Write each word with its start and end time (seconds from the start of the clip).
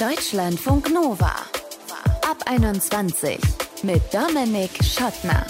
Deutschlandfunk 0.00 0.92
Nova. 0.92 1.30
Ab 2.28 2.38
21 2.46 3.38
mit 3.84 4.02
Dominik 4.12 4.70
Schottner. 4.82 5.46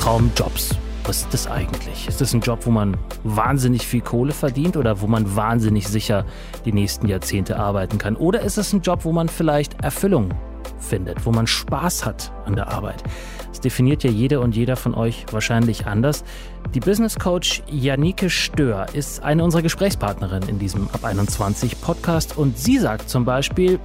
Traumjobs. 0.00 0.70
Was 1.04 1.18
ist 1.18 1.32
das 1.32 1.46
eigentlich? 1.46 2.08
Ist 2.08 2.20
das 2.20 2.34
ein 2.34 2.40
Job, 2.40 2.66
wo 2.66 2.70
man 2.70 2.96
wahnsinnig 3.22 3.86
viel 3.86 4.00
Kohle 4.00 4.32
verdient 4.32 4.76
oder 4.76 5.00
wo 5.00 5.06
man 5.06 5.36
wahnsinnig 5.36 5.86
sicher 5.86 6.26
die 6.64 6.72
nächsten 6.72 7.06
Jahrzehnte 7.06 7.56
arbeiten 7.56 7.98
kann? 7.98 8.16
Oder 8.16 8.40
ist 8.40 8.58
es 8.58 8.72
ein 8.72 8.80
Job, 8.80 9.04
wo 9.04 9.12
man 9.12 9.28
vielleicht 9.28 9.80
Erfüllung 9.80 10.34
findet, 10.80 11.24
wo 11.24 11.30
man 11.30 11.46
Spaß 11.46 12.04
hat 12.04 12.32
an 12.46 12.56
der 12.56 12.68
Arbeit? 12.68 13.04
Das 13.52 13.60
definiert 13.60 14.02
ja 14.02 14.10
jede 14.10 14.40
und 14.40 14.56
jeder 14.56 14.76
von 14.76 14.94
euch 14.94 15.26
wahrscheinlich 15.30 15.86
anders. 15.86 16.24
Die 16.72 16.80
Business 16.80 17.18
Coach 17.18 17.62
Janike 17.70 18.30
Stör 18.30 18.86
ist 18.94 19.22
eine 19.22 19.44
unserer 19.44 19.60
Gesprächspartnerinnen 19.60 20.48
in 20.48 20.58
diesem 20.58 20.88
Ab 20.94 21.04
21 21.04 21.82
Podcast 21.82 22.38
und 22.38 22.56
sie 22.56 22.78
sagt 22.78 23.10
zum 23.10 23.26
Beispiel, 23.26 23.78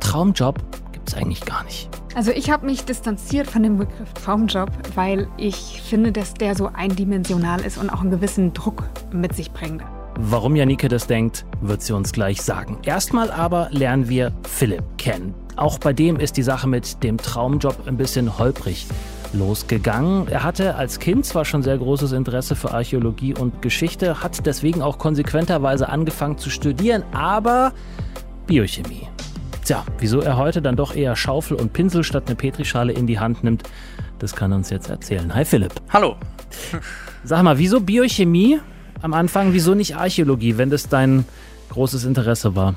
Traumjob 0.00 0.58
gibt 0.92 1.06
es 1.06 1.14
eigentlich 1.14 1.44
gar 1.44 1.64
nicht. 1.64 1.90
Also 2.14 2.30
ich 2.30 2.50
habe 2.50 2.64
mich 2.64 2.86
distanziert 2.86 3.46
von 3.46 3.62
dem 3.62 3.76
Begriff 3.76 4.10
Traumjob, 4.14 4.70
weil 4.94 5.28
ich 5.36 5.82
finde, 5.84 6.12
dass 6.12 6.32
der 6.32 6.54
so 6.54 6.70
eindimensional 6.72 7.60
ist 7.60 7.76
und 7.76 7.90
auch 7.90 8.00
einen 8.00 8.10
gewissen 8.10 8.54
Druck 8.54 8.84
mit 9.12 9.36
sich 9.36 9.52
bringt. 9.52 9.84
Warum 10.16 10.56
Janike 10.56 10.88
das 10.88 11.06
denkt, 11.06 11.44
wird 11.60 11.82
sie 11.82 11.94
uns 11.94 12.12
gleich 12.12 12.42
sagen. 12.42 12.78
Erstmal 12.84 13.30
aber 13.30 13.68
lernen 13.70 14.08
wir 14.08 14.32
Philipp 14.42 14.84
kennen. 14.98 15.34
Auch 15.56 15.78
bei 15.78 15.92
dem 15.92 16.16
ist 16.16 16.36
die 16.36 16.42
Sache 16.42 16.68
mit 16.68 17.02
dem 17.02 17.16
Traumjob 17.16 17.86
ein 17.86 17.96
bisschen 17.96 18.38
holprig 18.38 18.86
losgegangen. 19.32 20.28
Er 20.28 20.42
hatte 20.42 20.74
als 20.74 20.98
Kind 20.98 21.24
zwar 21.24 21.44
schon 21.44 21.62
sehr 21.62 21.78
großes 21.78 22.12
Interesse 22.12 22.56
für 22.56 22.72
Archäologie 22.72 23.34
und 23.34 23.62
Geschichte, 23.62 24.22
hat 24.22 24.44
deswegen 24.46 24.82
auch 24.82 24.98
konsequenterweise 24.98 25.88
angefangen 25.88 26.38
zu 26.38 26.50
studieren, 26.50 27.04
aber 27.12 27.72
Biochemie. 28.46 29.08
Tja, 29.64 29.84
wieso 29.98 30.20
er 30.20 30.36
heute 30.36 30.60
dann 30.62 30.76
doch 30.76 30.94
eher 30.94 31.14
Schaufel 31.14 31.56
und 31.56 31.72
Pinsel 31.72 32.02
statt 32.02 32.24
eine 32.26 32.34
Petrischale 32.34 32.92
in 32.92 33.06
die 33.06 33.20
Hand 33.20 33.44
nimmt, 33.44 33.62
das 34.18 34.34
kann 34.34 34.52
er 34.52 34.56
uns 34.56 34.70
jetzt 34.70 34.90
erzählen. 34.90 35.32
Hi 35.34 35.44
Philipp. 35.44 35.74
Hallo. 35.90 36.16
Sag 37.22 37.42
mal, 37.42 37.58
wieso 37.58 37.80
Biochemie 37.80 38.60
am 39.02 39.14
Anfang, 39.14 39.52
wieso 39.52 39.74
nicht 39.74 39.96
Archäologie, 39.96 40.58
wenn 40.58 40.70
das 40.70 40.88
dein 40.88 41.24
großes 41.70 42.04
Interesse 42.04 42.54
war? 42.54 42.74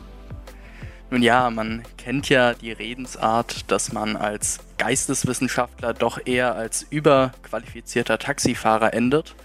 Nun 1.10 1.22
ja, 1.22 1.50
man 1.50 1.84
kennt 1.98 2.30
ja 2.30 2.54
die 2.54 2.72
Redensart, 2.72 3.70
dass 3.70 3.94
man 3.94 4.16
als 4.16 4.60
Geisteswissenschaftler 4.80 5.94
doch 5.94 6.20
eher 6.26 6.56
als 6.56 6.82
überqualifizierter 6.90 8.18
Taxifahrer 8.18 8.94
endet. 8.94 9.36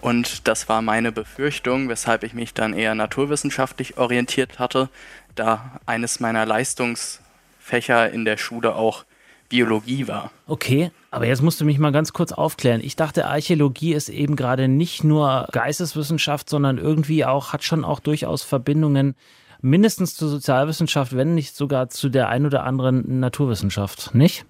Und 0.00 0.48
das 0.48 0.68
war 0.68 0.82
meine 0.82 1.12
Befürchtung, 1.12 1.88
weshalb 1.88 2.24
ich 2.24 2.32
mich 2.32 2.54
dann 2.54 2.72
eher 2.72 2.94
naturwissenschaftlich 2.94 3.98
orientiert 3.98 4.58
hatte, 4.58 4.88
da 5.34 5.78
eines 5.86 6.20
meiner 6.20 6.46
Leistungsfächer 6.46 8.10
in 8.10 8.24
der 8.24 8.36
Schule 8.36 8.74
auch 8.74 9.04
Biologie 9.48 10.08
war. 10.08 10.30
Okay, 10.46 10.90
aber 11.10 11.26
jetzt 11.26 11.42
musst 11.42 11.60
du 11.60 11.64
mich 11.64 11.78
mal 11.78 11.92
ganz 11.92 12.12
kurz 12.12 12.32
aufklären. 12.32 12.80
Ich 12.82 12.96
dachte, 12.96 13.26
Archäologie 13.26 13.94
ist 13.94 14.08
eben 14.08 14.36
gerade 14.36 14.68
nicht 14.68 15.04
nur 15.04 15.48
Geisteswissenschaft, 15.52 16.48
sondern 16.48 16.78
irgendwie 16.78 17.24
auch, 17.24 17.52
hat 17.52 17.64
schon 17.64 17.84
auch 17.84 18.00
durchaus 18.00 18.42
Verbindungen 18.42 19.14
mindestens 19.60 20.14
zur 20.14 20.28
Sozialwissenschaft, 20.28 21.16
wenn 21.16 21.34
nicht 21.34 21.56
sogar 21.56 21.88
zu 21.88 22.08
der 22.08 22.28
ein 22.28 22.46
oder 22.46 22.64
anderen 22.64 23.20
Naturwissenschaft, 23.20 24.14
nicht? 24.14 24.44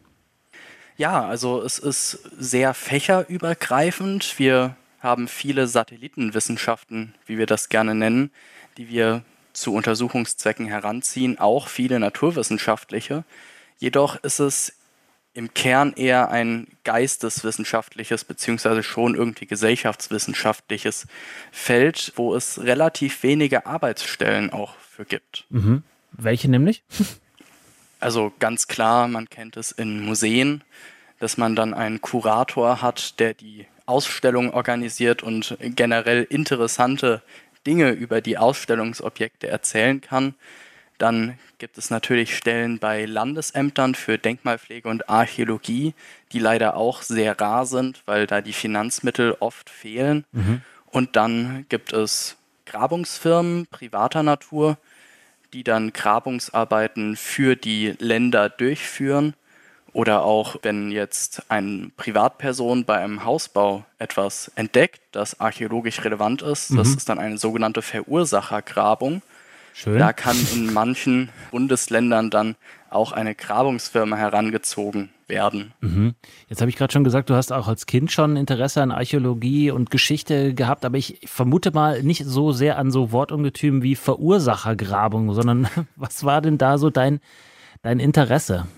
Ja, 0.96 1.26
also 1.26 1.62
es 1.62 1.78
ist 1.78 2.30
sehr 2.38 2.74
fächerübergreifend. 2.74 4.38
Wir 4.38 4.76
haben 5.00 5.28
viele 5.28 5.66
Satellitenwissenschaften, 5.66 7.14
wie 7.26 7.36
wir 7.36 7.46
das 7.46 7.68
gerne 7.68 7.94
nennen, 7.94 8.30
die 8.78 8.88
wir 8.88 9.22
zu 9.52 9.72
Untersuchungszwecken 9.72 10.66
heranziehen, 10.66 11.38
auch 11.38 11.68
viele 11.68 12.00
naturwissenschaftliche. 12.00 13.24
Jedoch 13.78 14.16
ist 14.22 14.40
es 14.40 14.72
im 15.34 15.52
Kern 15.52 15.92
eher 15.94 16.30
ein 16.30 16.68
geisteswissenschaftliches 16.84 18.24
beziehungsweise 18.24 18.82
schon 18.82 19.16
irgendwie 19.16 19.46
gesellschaftswissenschaftliches 19.46 21.06
Feld, 21.50 22.12
wo 22.16 22.34
es 22.34 22.62
relativ 22.62 23.22
wenige 23.24 23.66
Arbeitsstellen 23.66 24.52
auch 24.52 24.76
für 24.78 25.04
gibt. 25.04 25.44
Mhm. 25.50 25.82
Welche 26.12 26.48
nämlich? 26.48 26.82
Also 28.00 28.32
ganz 28.38 28.68
klar, 28.68 29.08
man 29.08 29.30
kennt 29.30 29.56
es 29.56 29.72
in 29.72 30.04
Museen, 30.04 30.62
dass 31.20 31.36
man 31.38 31.56
dann 31.56 31.72
einen 31.72 32.00
Kurator 32.02 32.82
hat, 32.82 33.18
der 33.18 33.32
die 33.32 33.66
Ausstellung 33.86 34.52
organisiert 34.52 35.22
und 35.22 35.56
generell 35.60 36.24
interessante 36.24 37.22
Dinge 37.66 37.92
über 37.92 38.20
die 38.20 38.36
Ausstellungsobjekte 38.36 39.48
erzählen 39.48 40.00
kann. 40.00 40.34
Dann 40.98 41.38
gibt 41.58 41.76
es 41.76 41.90
natürlich 41.90 42.36
Stellen 42.36 42.78
bei 42.78 43.04
Landesämtern 43.04 43.94
für 43.94 44.16
Denkmalpflege 44.16 44.88
und 44.88 45.08
Archäologie, 45.08 45.94
die 46.32 46.38
leider 46.38 46.76
auch 46.76 47.02
sehr 47.02 47.40
rar 47.40 47.66
sind, 47.66 48.02
weil 48.06 48.26
da 48.26 48.40
die 48.40 48.52
Finanzmittel 48.52 49.36
oft 49.40 49.70
fehlen. 49.70 50.24
Mhm. 50.32 50.62
Und 50.86 51.16
dann 51.16 51.66
gibt 51.68 51.92
es 51.92 52.36
Grabungsfirmen 52.66 53.66
privater 53.66 54.22
Natur, 54.22 54.78
die 55.52 55.64
dann 55.64 55.92
Grabungsarbeiten 55.92 57.16
für 57.16 57.56
die 57.56 57.94
Länder 57.98 58.48
durchführen. 58.48 59.34
Oder 59.92 60.24
auch 60.24 60.56
wenn 60.62 60.90
jetzt 60.90 61.48
eine 61.48 61.90
Privatperson 61.96 62.84
bei 62.84 62.98
einem 62.98 63.24
Hausbau 63.24 63.84
etwas 63.98 64.50
entdeckt, 64.56 65.00
das 65.12 65.38
archäologisch 65.38 66.04
relevant 66.04 66.42
ist, 66.42 66.72
mhm. 66.72 66.76
das 66.78 66.88
ist 66.88 67.08
dann 67.08 67.20
eine 67.20 67.38
sogenannte 67.38 67.82
Verursachergrabung. 67.82 69.22
Schön. 69.76 69.98
Da 69.98 70.12
kann 70.12 70.36
in 70.54 70.72
manchen 70.72 71.30
Bundesländern 71.50 72.30
dann 72.30 72.54
auch 72.90 73.10
eine 73.10 73.34
Grabungsfirma 73.34 74.14
herangezogen 74.16 75.10
werden. 75.26 75.72
Mhm. 75.80 76.14
Jetzt 76.48 76.60
habe 76.60 76.70
ich 76.70 76.76
gerade 76.76 76.92
schon 76.92 77.02
gesagt, 77.02 77.28
du 77.28 77.34
hast 77.34 77.52
auch 77.52 77.66
als 77.66 77.86
Kind 77.86 78.12
schon 78.12 78.36
Interesse 78.36 78.82
an 78.82 78.92
Archäologie 78.92 79.72
und 79.72 79.90
Geschichte 79.90 80.54
gehabt, 80.54 80.84
aber 80.84 80.96
ich 80.96 81.22
vermute 81.24 81.72
mal 81.72 82.04
nicht 82.04 82.24
so 82.24 82.52
sehr 82.52 82.78
an 82.78 82.92
so 82.92 83.10
Wortungetümen 83.10 83.82
wie 83.82 83.96
Verursachergrabung, 83.96 85.34
sondern 85.34 85.66
was 85.96 86.22
war 86.22 86.40
denn 86.40 86.56
da 86.56 86.78
so 86.78 86.90
dein, 86.90 87.18
dein 87.82 87.98
Interesse? 87.98 88.68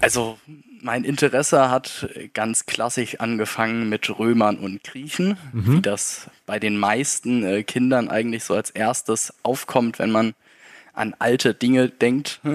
Also 0.00 0.38
mein 0.80 1.04
Interesse 1.04 1.70
hat 1.70 2.08
ganz 2.34 2.66
klassisch 2.66 3.20
angefangen 3.20 3.88
mit 3.88 4.18
Römern 4.18 4.56
und 4.56 4.84
Griechen, 4.84 5.36
mhm. 5.52 5.76
wie 5.76 5.82
das 5.82 6.30
bei 6.46 6.58
den 6.58 6.78
meisten 6.78 7.44
äh, 7.44 7.62
Kindern 7.64 8.08
eigentlich 8.08 8.44
so 8.44 8.54
als 8.54 8.70
erstes 8.70 9.34
aufkommt, 9.42 9.98
wenn 9.98 10.10
man 10.10 10.34
an 10.92 11.14
alte 11.18 11.54
Dinge 11.54 11.88
denkt. 11.88 12.40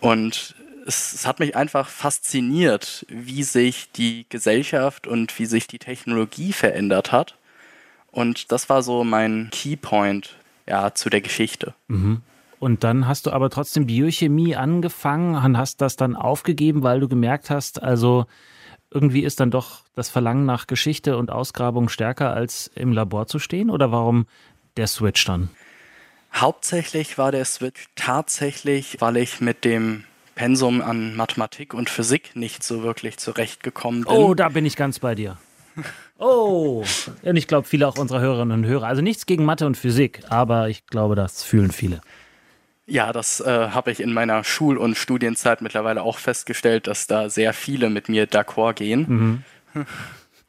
Und 0.00 0.54
es, 0.86 1.14
es, 1.14 1.26
hat 1.26 1.40
mich 1.40 1.56
einfach 1.56 1.88
fasziniert, 1.88 3.06
wie 3.08 3.42
sich 3.42 3.90
die 3.92 4.26
Gesellschaft 4.28 5.06
und 5.06 5.38
wie 5.38 5.46
sich 5.46 5.66
die 5.66 5.78
Technologie 5.78 6.52
verändert 6.52 7.12
hat. 7.12 7.38
Und 8.10 8.52
das 8.52 8.68
war 8.68 8.82
so 8.82 9.04
mein 9.04 9.48
Keypoint 9.50 10.36
ja, 10.68 10.92
zu 10.92 11.08
der 11.08 11.20
Geschichte. 11.20 11.74
Mhm. 11.88 12.20
Und 12.64 12.82
dann 12.82 13.06
hast 13.06 13.26
du 13.26 13.30
aber 13.30 13.50
trotzdem 13.50 13.84
Biochemie 13.84 14.56
angefangen 14.56 15.34
und 15.34 15.58
hast 15.58 15.82
das 15.82 15.96
dann 15.96 16.16
aufgegeben, 16.16 16.82
weil 16.82 16.98
du 16.98 17.08
gemerkt 17.08 17.50
hast, 17.50 17.82
also 17.82 18.24
irgendwie 18.90 19.22
ist 19.22 19.40
dann 19.40 19.50
doch 19.50 19.82
das 19.94 20.08
Verlangen 20.08 20.46
nach 20.46 20.66
Geschichte 20.66 21.18
und 21.18 21.30
Ausgrabung 21.30 21.90
stärker 21.90 22.32
als 22.32 22.70
im 22.74 22.92
Labor 22.92 23.26
zu 23.26 23.38
stehen? 23.38 23.68
Oder 23.68 23.92
warum 23.92 24.26
der 24.78 24.86
Switch 24.86 25.26
dann? 25.26 25.50
Hauptsächlich 26.32 27.18
war 27.18 27.32
der 27.32 27.44
Switch 27.44 27.84
tatsächlich, 27.96 28.96
weil 28.98 29.18
ich 29.18 29.42
mit 29.42 29.66
dem 29.66 30.04
Pensum 30.34 30.80
an 30.80 31.14
Mathematik 31.16 31.74
und 31.74 31.90
Physik 31.90 32.34
nicht 32.34 32.62
so 32.62 32.82
wirklich 32.82 33.18
zurechtgekommen 33.18 34.04
bin. 34.04 34.16
Oh, 34.16 34.32
da 34.32 34.48
bin 34.48 34.64
ich 34.64 34.76
ganz 34.76 35.00
bei 35.00 35.14
dir. 35.14 35.36
Oh, 36.16 36.84
und 37.22 37.36
ich 37.36 37.48
glaube, 37.48 37.66
viele 37.66 37.88
auch 37.88 37.98
unserer 37.98 38.20
Hörerinnen 38.20 38.60
und 38.60 38.66
Hörer. 38.66 38.86
Also 38.86 39.02
nichts 39.02 39.26
gegen 39.26 39.44
Mathe 39.44 39.66
und 39.66 39.76
Physik, 39.76 40.22
aber 40.28 40.68
ich 40.68 40.86
glaube, 40.86 41.16
das 41.16 41.42
fühlen 41.42 41.72
viele. 41.72 42.00
Ja, 42.86 43.12
das 43.12 43.40
äh, 43.40 43.68
habe 43.70 43.90
ich 43.90 44.00
in 44.00 44.12
meiner 44.12 44.44
Schul- 44.44 44.76
und 44.76 44.96
Studienzeit 44.96 45.62
mittlerweile 45.62 46.02
auch 46.02 46.18
festgestellt, 46.18 46.86
dass 46.86 47.06
da 47.06 47.30
sehr 47.30 47.54
viele 47.54 47.88
mit 47.88 48.08
mir 48.08 48.28
d'accord 48.28 48.74
gehen. 48.74 49.44
Mhm. 49.74 49.86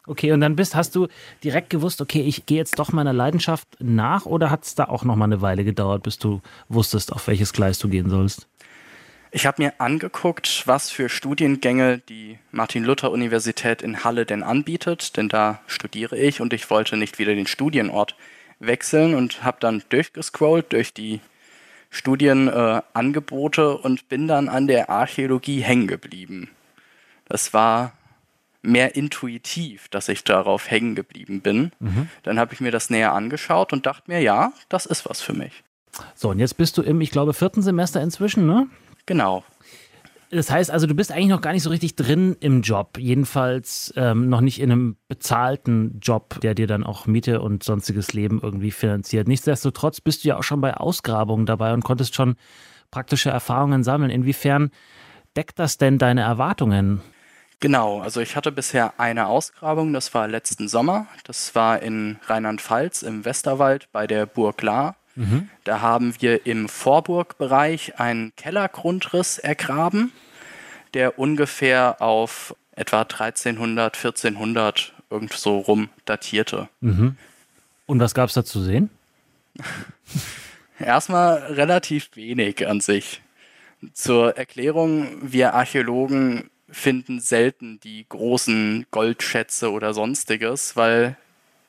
Okay, 0.07 0.31
und 0.33 0.41
dann 0.41 0.55
bist, 0.55 0.75
hast 0.75 0.95
du 0.95 1.07
direkt 1.43 1.69
gewusst, 1.69 1.99
okay, 1.99 2.21
ich 2.21 2.45
gehe 2.45 2.57
jetzt 2.57 2.77
doch 2.77 2.91
meiner 2.91 3.13
Leidenschaft 3.13 3.67
nach 3.79 4.25
oder 4.25 4.51
hat 4.51 4.63
es 4.63 4.75
da 4.75 4.85
auch 4.85 5.03
noch 5.03 5.15
mal 5.15 5.25
eine 5.25 5.41
Weile 5.41 5.63
gedauert, 5.63 6.03
bis 6.03 6.19
du 6.19 6.41
wusstest, 6.69 7.11
auf 7.11 7.27
welches 7.27 7.53
Gleis 7.53 7.79
du 7.79 7.89
gehen 7.89 8.09
sollst? 8.09 8.47
Ich 9.31 9.45
habe 9.45 9.63
mir 9.63 9.73
angeguckt, 9.79 10.63
was 10.65 10.91
für 10.91 11.09
Studiengänge 11.09 11.97
die 11.97 12.37
Martin-Luther-Universität 12.51 13.81
in 13.81 14.03
Halle 14.03 14.25
denn 14.25 14.43
anbietet, 14.43 15.17
denn 15.17 15.27
da 15.27 15.59
studiere 15.67 16.17
ich 16.17 16.39
und 16.39 16.53
ich 16.53 16.69
wollte 16.69 16.97
nicht 16.97 17.17
wieder 17.17 17.33
den 17.33 17.47
Studienort 17.47 18.15
wechseln 18.59 19.15
und 19.15 19.43
habe 19.43 19.57
dann 19.59 19.83
durchgescrollt 19.89 20.71
durch 20.71 20.93
die 20.93 21.19
Studienangebote 21.89 23.61
äh, 23.61 23.85
und 23.85 24.09
bin 24.09 24.27
dann 24.27 24.49
an 24.49 24.67
der 24.67 24.89
Archäologie 24.89 25.61
hängen 25.61 25.87
geblieben. 25.87 26.49
Das 27.27 27.53
war 27.53 27.93
mehr 28.61 28.95
intuitiv, 28.95 29.87
dass 29.89 30.09
ich 30.09 30.23
darauf 30.23 30.69
hängen 30.69 30.95
geblieben 30.95 31.41
bin. 31.41 31.71
Mhm. 31.79 32.09
Dann 32.23 32.39
habe 32.39 32.53
ich 32.53 32.61
mir 32.61 32.71
das 32.71 32.89
näher 32.89 33.13
angeschaut 33.13 33.73
und 33.73 33.85
dachte 33.85 34.03
mir, 34.11 34.21
ja, 34.21 34.53
das 34.69 34.85
ist 34.85 35.07
was 35.07 35.21
für 35.21 35.33
mich. 35.33 35.63
So, 36.13 36.29
und 36.29 36.39
jetzt 36.39 36.57
bist 36.57 36.77
du 36.77 36.81
im, 36.81 36.99
ich 37.01 37.11
glaube, 37.11 37.33
vierten 37.33 37.61
Semester 37.61 38.01
inzwischen, 38.01 38.45
ne? 38.45 38.67
Genau. 39.05 39.43
Das 40.31 40.49
heißt 40.49 40.71
also, 40.71 40.87
du 40.87 40.95
bist 40.95 41.11
eigentlich 41.11 41.29
noch 41.29 41.41
gar 41.41 41.53
nicht 41.53 41.63
so 41.63 41.69
richtig 41.69 41.95
drin 41.95 42.35
im 42.39 42.61
Job, 42.61 42.97
jedenfalls 42.97 43.93
ähm, 43.95 44.27
noch 44.29 44.41
nicht 44.41 44.59
in 44.59 44.71
einem 44.71 44.97
bezahlten 45.07 45.99
Job, 46.01 46.39
der 46.41 46.55
dir 46.55 46.67
dann 46.67 46.83
auch 46.83 47.05
Miete 47.05 47.41
und 47.41 47.63
sonstiges 47.63 48.13
Leben 48.13 48.39
irgendwie 48.41 48.71
finanziert. 48.71 49.27
Nichtsdestotrotz 49.27 50.01
bist 50.01 50.23
du 50.23 50.29
ja 50.29 50.37
auch 50.37 50.43
schon 50.43 50.61
bei 50.61 50.75
Ausgrabungen 50.75 51.45
dabei 51.45 51.73
und 51.73 51.83
konntest 51.83 52.15
schon 52.15 52.35
praktische 52.91 53.29
Erfahrungen 53.29 53.83
sammeln. 53.83 54.09
Inwiefern 54.09 54.71
deckt 55.37 55.59
das 55.59 55.77
denn 55.77 55.97
deine 55.97 56.21
Erwartungen? 56.21 57.01
Genau, 57.59 58.01
also 58.01 58.19
ich 58.19 58.35
hatte 58.35 58.51
bisher 58.51 58.99
eine 58.99 59.27
Ausgrabung, 59.27 59.93
das 59.93 60.13
war 60.13 60.27
letzten 60.27 60.67
Sommer. 60.67 61.07
Das 61.23 61.55
war 61.55 61.81
in 61.81 62.19
Rheinland-Pfalz 62.25 63.01
im 63.01 63.25
Westerwald 63.25 63.89
bei 63.91 64.07
der 64.07 64.25
Burg 64.25 64.61
Lahr. 64.61 64.95
Mhm. 65.15 65.49
Da 65.63 65.81
haben 65.81 66.13
wir 66.19 66.45
im 66.45 66.69
Vorburgbereich 66.69 67.99
einen 67.99 68.35
Kellergrundriss 68.35 69.37
ergraben, 69.37 70.11
der 70.93 71.17
ungefähr 71.19 72.01
auf 72.01 72.55
etwa 72.75 73.01
1300, 73.01 73.95
1400 73.95 74.93
irgend 75.09 75.33
so 75.33 75.59
rum 75.59 75.89
datierte. 76.05 76.69
Mhm. 76.81 77.17
Und 77.85 77.99
was 77.99 78.13
gab 78.13 78.29
es 78.29 78.35
da 78.35 78.43
zu 78.43 78.61
sehen? 78.61 78.89
Erstmal 80.79 81.37
relativ 81.53 82.09
wenig 82.15 82.67
an 82.67 82.81
sich. 82.81 83.21
Zur 83.93 84.37
Erklärung, 84.37 85.07
wir 85.21 85.53
Archäologen 85.53 86.49
finden 86.69 87.19
selten 87.19 87.79
die 87.81 88.05
großen 88.09 88.87
Goldschätze 88.91 89.71
oder 89.71 89.93
sonstiges, 89.93 90.75
weil 90.75 91.17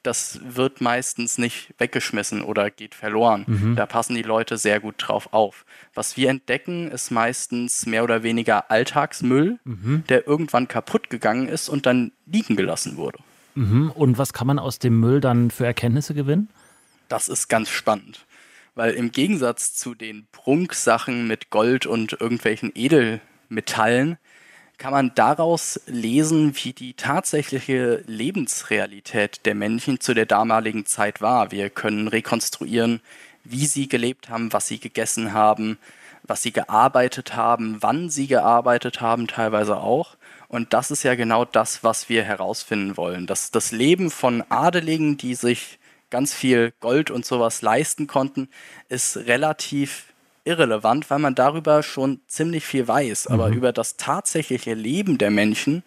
das 0.07 0.41
wird 0.43 0.81
meistens 0.81 1.37
nicht 1.37 1.75
weggeschmissen 1.79 2.43
oder 2.43 2.71
geht 2.71 2.95
verloren. 2.95 3.45
Mhm. 3.47 3.77
Da 3.77 3.87
passen 3.87 4.15
die 4.15 4.23
Leute 4.23 4.57
sehr 4.57 4.81
gut 4.81 4.95
drauf 4.99 5.33
auf. 5.33 5.65
Was 5.95 6.17
wir 6.17 6.31
entdecken, 6.31 6.91
ist 6.91 7.11
meistens 7.11 7.87
mehr 7.87 8.05
oder 8.05 8.23
weniger 8.23 8.71
Alltagsmüll, 8.71 9.59
mhm. 9.65 10.05
der 10.09 10.27
irgendwann 10.27 10.69
kaputt 10.69 11.11
gegangen 11.11 11.49
ist 11.49 11.69
und 11.69 11.87
dann 11.87 12.13
liegen 12.27 12.57
gelassen 12.57 12.97
wurde. 12.97 13.19
Mhm. 13.57 13.91
Und 13.91 14.19
was 14.19 14.33
kann 14.33 14.47
man 14.47 14.59
aus 14.59 14.79
dem 14.79 15.01
Müll 15.01 15.21
dann 15.21 15.51
für 15.51 15.67
Erkenntnisse 15.67 16.15
gewinnen? 16.15 16.49
Das 17.09 17.29
ist 17.29 17.49
ganz 17.49 17.69
spannend. 17.69 18.25
Weil 18.75 18.93
im 18.93 19.11
Gegensatz 19.11 19.75
zu 19.75 19.95
den 19.95 20.27
Prunksachen 20.33 21.27
mit 21.27 21.51
Gold 21.51 21.87
und 21.87 22.13
irgendwelchen 22.13 22.71
Edelmetallen 22.75 24.19
kann 24.79 24.93
man 24.93 25.13
daraus 25.15 25.81
lesen, 25.87 26.55
wie 26.63 26.73
die 26.73 26.95
tatsächliche 26.95 28.03
Lebensrealität 28.07 29.47
der 29.47 29.55
Menschen 29.55 30.01
zu 30.01 30.15
der 30.15 30.27
damaligen 30.27 30.87
Zeit 30.87 31.21
war. 31.21 31.51
Wir 31.51 31.71
können 31.71 32.09
rekonstruieren, 32.09 33.01
wie 33.45 33.67
sie 33.67 33.89
gelebt 33.89 34.29
haben, 34.29 34.53
was 34.53 34.67
sie 34.69 34.79
gegessen 34.79 35.33
haben, 35.33 35.79
was 36.25 36.43
sie 36.43 36.53
gearbeitet 36.53 37.37
haben, 37.37 37.79
wann 37.81 38.11
sie 38.11 38.27
gearbeitet 38.27 39.01
haben, 39.01 39.29
teilweise 39.29 39.79
auch. 39.79 40.17
Und 40.49 40.73
das 40.73 40.91
ist 40.91 41.03
ja 41.03 41.15
genau 41.15 41.45
das, 41.45 41.83
was 41.83 42.09
wir 42.09 42.23
herausfinden 42.25 42.97
wollen. 42.97 43.27
Dass 43.27 43.51
das 43.51 43.73
Leben 43.73 44.11
von 44.11 44.45
Adeligen, 44.49 45.17
die 45.17 45.35
sich 45.35 45.79
ganz 46.11 46.35
viel 46.35 46.73
Gold 46.81 47.11
und 47.11 47.25
sowas 47.25 47.63
leisten 47.63 48.07
konnten, 48.07 48.49
ist 48.89 49.17
relativ 49.17 50.13
irrelevant, 50.47 51.11
weil 51.11 51.19
man 51.19 51.35
darüber 51.35 51.83
schon 51.83 52.21
ziemlich 52.27 52.65
viel 52.65 52.87
weiß. 52.87 53.27
Aber 53.27 53.49
mhm. 53.49 53.55
über 53.55 53.73
das 53.73 53.97
tatsächliche 53.97 54.75
Leben 54.75 55.19
der 55.19 55.31
Menschen, 55.31 55.83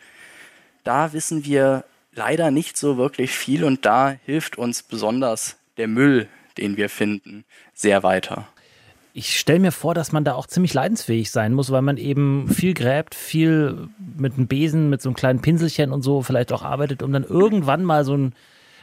da 0.83 1.13
wissen 1.13 1.45
wir 1.45 1.85
leider 2.13 2.51
nicht 2.51 2.77
so 2.77 2.97
wirklich 2.97 3.31
viel 3.31 3.63
und 3.63 3.85
da 3.85 4.15
hilft 4.25 4.57
uns 4.57 4.83
besonders 4.83 5.57
der 5.77 5.87
Müll, 5.87 6.27
den 6.57 6.77
wir 6.77 6.89
finden, 6.89 7.45
sehr 7.73 8.03
weiter. 8.03 8.47
Ich 9.13 9.39
stelle 9.39 9.59
mir 9.59 9.71
vor, 9.71 9.95
dass 9.95 10.11
man 10.11 10.23
da 10.23 10.35
auch 10.35 10.45
ziemlich 10.45 10.73
leidensfähig 10.73 11.31
sein 11.31 11.53
muss, 11.53 11.71
weil 11.71 11.81
man 11.81 11.97
eben 11.97 12.47
viel 12.47 12.73
gräbt, 12.73 13.15
viel 13.15 13.89
mit 14.17 14.35
einem 14.35 14.47
Besen, 14.47 14.89
mit 14.89 15.01
so 15.01 15.09
einem 15.09 15.15
kleinen 15.15 15.41
Pinselchen 15.41 15.91
und 15.91 16.03
so 16.03 16.21
vielleicht 16.21 16.53
auch 16.53 16.61
arbeitet, 16.61 17.01
um 17.01 17.11
dann 17.11 17.23
irgendwann 17.23 17.83
mal 17.83 18.05
so 18.05 18.15
ein 18.15 18.33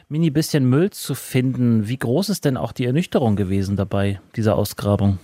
mini 0.08 0.30
bisschen 0.30 0.68
Müll 0.68 0.90
zu 0.90 1.14
finden. 1.14 1.88
Wie 1.88 1.98
groß 1.98 2.28
ist 2.28 2.44
denn 2.44 2.56
auch 2.56 2.72
die 2.72 2.86
Ernüchterung 2.86 3.36
gewesen 3.36 3.76
dabei, 3.76 4.20
dieser 4.34 4.56
Ausgrabung? 4.56 5.18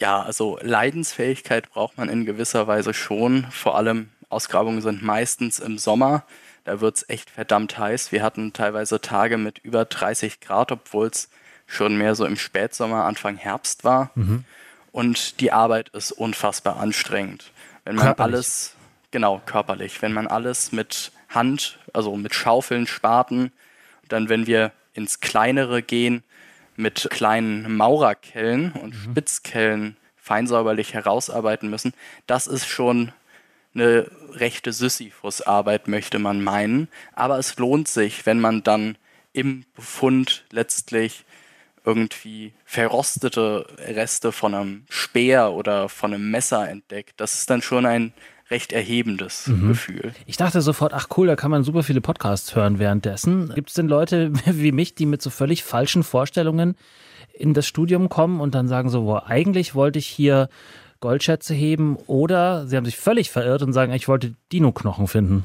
Ja, 0.00 0.22
also 0.22 0.58
Leidensfähigkeit 0.62 1.70
braucht 1.70 1.98
man 1.98 2.08
in 2.08 2.24
gewisser 2.24 2.66
Weise 2.66 2.94
schon. 2.94 3.46
Vor 3.50 3.76
allem 3.76 4.08
Ausgrabungen 4.30 4.80
sind 4.80 5.02
meistens 5.02 5.58
im 5.58 5.76
Sommer. 5.76 6.24
Da 6.64 6.80
wird 6.80 6.96
es 6.96 7.08
echt 7.10 7.28
verdammt 7.28 7.78
heiß. 7.78 8.10
Wir 8.10 8.22
hatten 8.22 8.54
teilweise 8.54 9.02
Tage 9.02 9.36
mit 9.36 9.58
über 9.58 9.84
30 9.84 10.40
Grad, 10.40 10.72
obwohl 10.72 11.08
es 11.08 11.28
schon 11.66 11.98
mehr 11.98 12.14
so 12.14 12.24
im 12.24 12.36
Spätsommer, 12.36 13.04
Anfang 13.04 13.36
Herbst 13.36 13.84
war. 13.84 14.10
Mhm. 14.14 14.44
Und 14.90 15.40
die 15.40 15.52
Arbeit 15.52 15.90
ist 15.90 16.12
unfassbar 16.12 16.78
anstrengend. 16.78 17.52
Wenn 17.84 17.96
man 17.96 18.06
körperlich. 18.06 18.34
alles, 18.34 18.74
genau, 19.10 19.42
körperlich, 19.44 20.00
wenn 20.00 20.14
man 20.14 20.26
alles 20.26 20.72
mit 20.72 21.12
Hand, 21.28 21.78
also 21.92 22.16
mit 22.16 22.34
Schaufeln, 22.34 22.86
Spaten, 22.86 23.52
dann 24.08 24.30
wenn 24.30 24.46
wir 24.46 24.72
ins 24.94 25.20
Kleinere 25.20 25.82
gehen, 25.82 26.24
mit 26.76 27.08
kleinen 27.10 27.76
Maurerkellen 27.76 28.72
und 28.72 28.94
mhm. 28.94 29.10
Spitzkellen 29.10 29.96
feinsäuberlich 30.16 30.94
herausarbeiten 30.94 31.70
müssen, 31.70 31.92
das 32.26 32.46
ist 32.46 32.66
schon 32.66 33.12
eine 33.74 34.10
rechte 34.32 34.72
Sisyphus-Arbeit, 34.72 35.88
möchte 35.88 36.18
man 36.18 36.42
meinen. 36.42 36.88
Aber 37.12 37.38
es 37.38 37.56
lohnt 37.58 37.88
sich, 37.88 38.26
wenn 38.26 38.40
man 38.40 38.62
dann 38.62 38.96
im 39.32 39.64
Befund 39.74 40.44
letztlich 40.50 41.24
irgendwie 41.84 42.52
verrostete 42.64 43.66
Reste 43.78 44.32
von 44.32 44.54
einem 44.54 44.84
Speer 44.88 45.52
oder 45.52 45.88
von 45.88 46.12
einem 46.12 46.30
Messer 46.30 46.68
entdeckt. 46.68 47.14
Das 47.18 47.34
ist 47.34 47.50
dann 47.50 47.62
schon 47.62 47.86
ein 47.86 48.12
recht 48.50 48.72
erhebendes 48.72 49.46
mhm. 49.46 49.68
Gefühl. 49.68 50.12
Ich 50.26 50.36
dachte 50.36 50.60
sofort, 50.60 50.92
ach 50.92 51.08
cool, 51.16 51.26
da 51.26 51.36
kann 51.36 51.50
man 51.50 51.62
super 51.62 51.82
viele 51.82 52.00
Podcasts 52.00 52.54
hören 52.54 52.78
währenddessen. 52.78 53.52
Gibt 53.54 53.68
es 53.68 53.74
denn 53.74 53.88
Leute 53.88 54.32
wie 54.46 54.72
mich, 54.72 54.94
die 54.94 55.06
mit 55.06 55.22
so 55.22 55.30
völlig 55.30 55.62
falschen 55.64 56.02
Vorstellungen 56.02 56.76
in 57.32 57.54
das 57.54 57.66
Studium 57.66 58.08
kommen 58.08 58.40
und 58.40 58.54
dann 58.54 58.68
sagen 58.68 58.90
so, 58.90 59.04
wo 59.04 59.16
eigentlich 59.16 59.74
wollte 59.74 59.98
ich 59.98 60.06
hier 60.06 60.48
Goldschätze 61.00 61.54
heben 61.54 61.96
oder 62.06 62.66
sie 62.66 62.76
haben 62.76 62.84
sich 62.84 62.96
völlig 62.96 63.30
verirrt 63.30 63.62
und 63.62 63.72
sagen, 63.72 63.92
ich 63.92 64.08
wollte 64.08 64.34
Dino-Knochen 64.52 65.06
finden? 65.06 65.44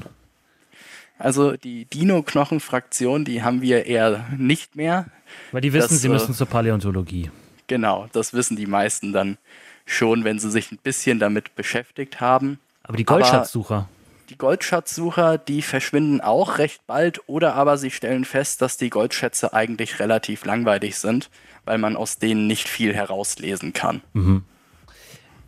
Also 1.18 1.56
die 1.56 1.86
Dino-Knochen-Fraktion, 1.86 3.24
die 3.24 3.42
haben 3.42 3.62
wir 3.62 3.86
eher 3.86 4.26
nicht 4.36 4.76
mehr. 4.76 5.06
Weil 5.52 5.62
die 5.62 5.72
wissen, 5.72 5.94
das, 5.94 6.02
sie 6.02 6.10
müssen 6.10 6.34
zur 6.34 6.46
Paläontologie. 6.46 7.30
Genau, 7.68 8.06
das 8.12 8.34
wissen 8.34 8.56
die 8.56 8.66
meisten 8.66 9.12
dann 9.12 9.38
schon, 9.86 10.24
wenn 10.24 10.38
sie 10.38 10.50
sich 10.50 10.70
ein 10.72 10.78
bisschen 10.82 11.18
damit 11.18 11.54
beschäftigt 11.54 12.20
haben. 12.20 12.58
Aber 12.86 12.96
die 12.96 13.04
Goldschatzsucher. 13.04 13.88
Die 14.30 14.38
Goldschatzsucher, 14.38 15.38
die 15.38 15.62
verschwinden 15.62 16.20
auch 16.20 16.58
recht 16.58 16.86
bald 16.86 17.20
oder 17.28 17.54
aber 17.54 17.78
sie 17.78 17.90
stellen 17.90 18.24
fest, 18.24 18.60
dass 18.60 18.76
die 18.76 18.90
Goldschätze 18.90 19.52
eigentlich 19.52 20.00
relativ 20.00 20.44
langweilig 20.44 20.98
sind, 20.98 21.30
weil 21.64 21.78
man 21.78 21.96
aus 21.96 22.18
denen 22.18 22.46
nicht 22.46 22.68
viel 22.68 22.92
herauslesen 22.92 23.72
kann. 23.72 24.02
Mhm. 24.14 24.44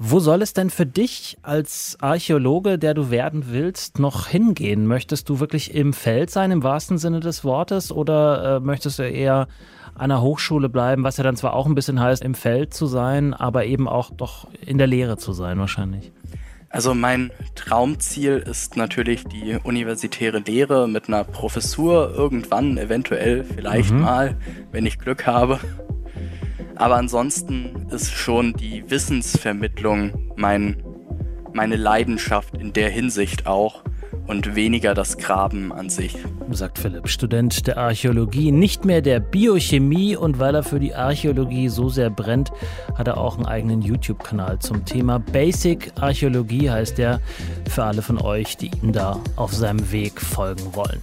Wo 0.00 0.20
soll 0.20 0.42
es 0.42 0.52
denn 0.52 0.70
für 0.70 0.86
dich 0.86 1.38
als 1.42 1.96
Archäologe, 2.00 2.78
der 2.78 2.94
du 2.94 3.10
werden 3.10 3.46
willst, 3.48 3.98
noch 3.98 4.28
hingehen? 4.28 4.86
Möchtest 4.86 5.28
du 5.28 5.40
wirklich 5.40 5.74
im 5.74 5.92
Feld 5.92 6.30
sein, 6.30 6.52
im 6.52 6.62
wahrsten 6.62 6.98
Sinne 6.98 7.18
des 7.18 7.42
Wortes, 7.42 7.90
oder 7.90 8.58
äh, 8.58 8.60
möchtest 8.60 9.00
du 9.00 9.02
eher 9.02 9.48
an 9.96 10.10
der 10.10 10.22
Hochschule 10.22 10.68
bleiben, 10.68 11.02
was 11.02 11.16
ja 11.16 11.24
dann 11.24 11.34
zwar 11.34 11.52
auch 11.52 11.66
ein 11.66 11.74
bisschen 11.74 11.98
heißt, 11.98 12.22
im 12.22 12.36
Feld 12.36 12.74
zu 12.74 12.86
sein, 12.86 13.34
aber 13.34 13.64
eben 13.64 13.88
auch 13.88 14.10
doch 14.10 14.46
in 14.64 14.78
der 14.78 14.86
Lehre 14.86 15.16
zu 15.16 15.32
sein 15.32 15.58
wahrscheinlich? 15.58 16.12
Also 16.70 16.94
mein 16.94 17.30
Traumziel 17.54 18.38
ist 18.38 18.76
natürlich 18.76 19.24
die 19.24 19.56
universitäre 19.62 20.40
Lehre 20.40 20.86
mit 20.86 21.08
einer 21.08 21.24
Professur 21.24 22.12
irgendwann, 22.14 22.76
eventuell, 22.76 23.44
vielleicht 23.44 23.92
mhm. 23.92 24.00
mal, 24.02 24.36
wenn 24.70 24.84
ich 24.84 24.98
Glück 24.98 25.26
habe. 25.26 25.58
Aber 26.76 26.96
ansonsten 26.96 27.86
ist 27.90 28.12
schon 28.12 28.52
die 28.52 28.88
Wissensvermittlung 28.90 30.32
mein, 30.36 30.82
meine 31.52 31.76
Leidenschaft 31.76 32.56
in 32.56 32.72
der 32.72 32.90
Hinsicht 32.90 33.46
auch 33.46 33.82
und 34.28 34.54
weniger 34.54 34.94
das 34.94 35.18
Graben 35.18 35.72
an 35.72 35.90
sich. 35.90 36.16
Sagt 36.50 36.78
Philipp, 36.78 37.08
Student 37.08 37.66
der 37.66 37.78
Archäologie, 37.78 38.52
nicht 38.52 38.84
mehr 38.84 39.02
der 39.02 39.20
Biochemie 39.20 40.16
und 40.16 40.38
weil 40.38 40.54
er 40.54 40.62
für 40.62 40.78
die 40.78 40.94
Archäologie 40.94 41.68
so 41.68 41.88
sehr 41.88 42.10
brennt, 42.10 42.52
hat 42.94 43.08
er 43.08 43.18
auch 43.18 43.36
einen 43.36 43.46
eigenen 43.46 43.82
YouTube-Kanal 43.82 44.58
zum 44.60 44.84
Thema 44.84 45.18
Basic 45.18 45.92
Archäologie 46.00 46.70
heißt 46.70 46.98
der 46.98 47.20
für 47.68 47.84
alle 47.84 48.02
von 48.02 48.20
euch, 48.20 48.56
die 48.56 48.70
ihm 48.82 48.92
da 48.92 49.20
auf 49.36 49.52
seinem 49.52 49.90
Weg 49.90 50.20
folgen 50.20 50.74
wollen. 50.74 51.00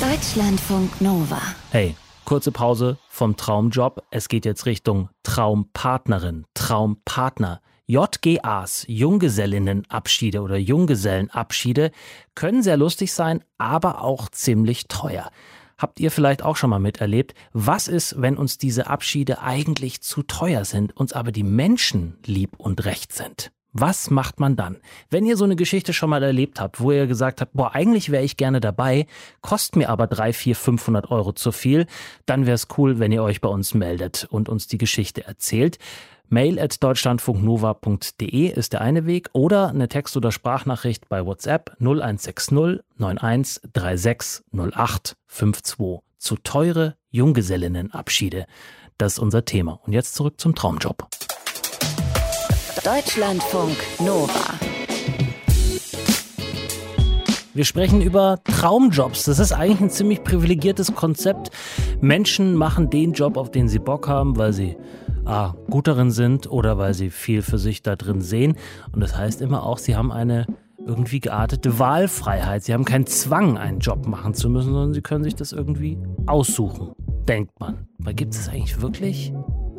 Deutschlandfunk 0.00 1.00
Nova. 1.00 1.40
Hey, 1.70 1.94
kurze 2.24 2.52
Pause 2.52 2.98
vom 3.08 3.36
Traumjob. 3.36 4.02
Es 4.10 4.28
geht 4.28 4.44
jetzt 4.44 4.66
Richtung 4.66 5.08
Traumpartnerin, 5.22 6.44
Traumpartner. 6.54 7.60
JGAs, 7.86 8.84
Junggesellinnenabschiede 8.88 10.40
oder 10.40 10.56
Junggesellenabschiede, 10.56 11.90
können 12.34 12.62
sehr 12.62 12.76
lustig 12.76 13.12
sein, 13.12 13.44
aber 13.58 14.02
auch 14.02 14.28
ziemlich 14.30 14.88
teuer. 14.88 15.30
Habt 15.76 16.00
ihr 16.00 16.10
vielleicht 16.10 16.42
auch 16.42 16.56
schon 16.56 16.70
mal 16.70 16.78
miterlebt? 16.78 17.34
Was 17.52 17.88
ist, 17.88 18.20
wenn 18.20 18.36
uns 18.36 18.58
diese 18.58 18.86
Abschiede 18.86 19.40
eigentlich 19.42 20.00
zu 20.00 20.22
teuer 20.22 20.64
sind, 20.64 20.96
uns 20.96 21.12
aber 21.12 21.32
die 21.32 21.42
Menschen 21.42 22.16
lieb 22.24 22.56
und 22.56 22.84
recht 22.84 23.12
sind? 23.12 23.50
Was 23.76 24.08
macht 24.08 24.38
man 24.38 24.54
dann? 24.54 24.76
Wenn 25.10 25.26
ihr 25.26 25.36
so 25.36 25.42
eine 25.42 25.56
Geschichte 25.56 25.92
schon 25.92 26.08
mal 26.08 26.22
erlebt 26.22 26.60
habt, 26.60 26.80
wo 26.80 26.92
ihr 26.92 27.08
gesagt 27.08 27.40
habt, 27.40 27.54
boah, 27.54 27.74
eigentlich 27.74 28.12
wäre 28.12 28.22
ich 28.22 28.36
gerne 28.36 28.60
dabei, 28.60 29.08
kostet 29.40 29.74
mir 29.74 29.90
aber 29.90 30.06
drei, 30.06 30.32
vier, 30.32 30.54
500 30.54 31.10
Euro 31.10 31.32
zu 31.32 31.50
viel, 31.50 31.86
dann 32.24 32.46
wäre 32.46 32.54
es 32.54 32.68
cool, 32.78 33.00
wenn 33.00 33.10
ihr 33.10 33.24
euch 33.24 33.40
bei 33.40 33.48
uns 33.48 33.74
meldet 33.74 34.28
und 34.30 34.48
uns 34.48 34.68
die 34.68 34.78
Geschichte 34.78 35.26
erzählt. 35.26 35.78
Mail 36.28 36.60
at 36.60 36.84
deutschlandfunknova.de 36.84 38.46
ist 38.46 38.74
der 38.74 38.80
eine 38.80 39.06
Weg 39.06 39.30
oder 39.32 39.70
eine 39.70 39.88
Text- 39.88 40.16
oder 40.16 40.30
Sprachnachricht 40.30 41.08
bei 41.08 41.26
WhatsApp 41.26 41.76
0160 41.80 42.80
91 43.00 43.60
36 43.74 44.44
08 44.52 45.16
52. 45.26 45.98
Zu 46.18 46.36
teure 46.36 46.94
Junggesellinnenabschiede. 47.10 48.46
Das 48.98 49.14
ist 49.14 49.18
unser 49.18 49.44
Thema. 49.44 49.80
Und 49.84 49.92
jetzt 49.92 50.14
zurück 50.14 50.40
zum 50.40 50.54
Traumjob. 50.54 51.08
Deutschlandfunk 52.84 53.78
Nova. 53.98 54.58
Wir 57.54 57.64
sprechen 57.64 58.02
über 58.02 58.40
Traumjobs. 58.44 59.24
Das 59.24 59.38
ist 59.38 59.52
eigentlich 59.52 59.80
ein 59.80 59.88
ziemlich 59.88 60.22
privilegiertes 60.22 60.94
Konzept. 60.94 61.48
Menschen 62.02 62.54
machen 62.54 62.90
den 62.90 63.14
Job, 63.14 63.38
auf 63.38 63.50
den 63.50 63.68
sie 63.68 63.78
Bock 63.78 64.06
haben, 64.06 64.36
weil 64.36 64.52
sie 64.52 64.76
A, 65.24 65.54
gut 65.70 65.88
darin 65.88 66.10
sind 66.10 66.50
oder 66.50 66.76
weil 66.76 66.92
sie 66.92 67.08
viel 67.08 67.40
für 67.40 67.56
sich 67.56 67.82
da 67.82 67.96
drin 67.96 68.20
sehen. 68.20 68.58
Und 68.92 69.00
das 69.00 69.16
heißt 69.16 69.40
immer 69.40 69.62
auch, 69.62 69.78
sie 69.78 69.96
haben 69.96 70.12
eine 70.12 70.44
irgendwie 70.86 71.20
geartete 71.20 71.78
Wahlfreiheit. 71.78 72.64
Sie 72.64 72.74
haben 72.74 72.84
keinen 72.84 73.06
Zwang, 73.06 73.56
einen 73.56 73.78
Job 73.78 74.06
machen 74.06 74.34
zu 74.34 74.50
müssen, 74.50 74.74
sondern 74.74 74.92
sie 74.92 75.00
können 75.00 75.24
sich 75.24 75.34
das 75.34 75.52
irgendwie 75.52 75.96
aussuchen, 76.26 76.92
denkt 77.26 77.58
man. 77.58 77.88
Aber 77.98 78.12
gibt 78.12 78.34
es 78.34 78.50
eigentlich 78.50 78.82
wirklich 78.82 79.32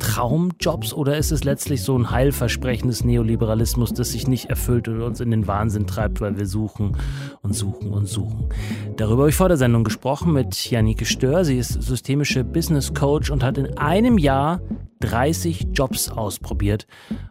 Traumjobs 0.06 0.94
oder 0.94 1.16
ist 1.16 1.32
es 1.32 1.42
letztlich 1.42 1.82
so 1.82 1.98
ein 1.98 2.12
Heilversprechen 2.12 2.86
des 2.86 3.04
Neoliberalismus, 3.04 3.92
das 3.92 4.12
sich 4.12 4.28
nicht 4.28 4.48
erfüllt 4.48 4.86
und 4.86 5.02
uns 5.02 5.20
in 5.20 5.32
den 5.32 5.48
Wahnsinn 5.48 5.88
treibt, 5.88 6.20
weil 6.20 6.38
wir 6.38 6.46
suchen 6.46 6.96
und 7.42 7.54
suchen 7.54 7.90
und 7.90 8.06
suchen? 8.06 8.48
Darüber 8.96 9.22
habe 9.22 9.30
ich 9.30 9.34
vor 9.34 9.48
der 9.48 9.56
Sendung 9.56 9.82
gesprochen 9.82 10.32
mit 10.32 10.70
Janike 10.70 11.04
Stör. 11.04 11.44
Sie 11.44 11.58
ist 11.58 11.82
systemische 11.82 12.44
Business 12.44 12.94
Coach 12.94 13.30
und 13.30 13.42
hat 13.42 13.58
in 13.58 13.76
einem 13.78 14.16
Jahr 14.16 14.60
30 15.00 15.68
Jobs 15.72 16.08
ausprobiert 16.08 16.86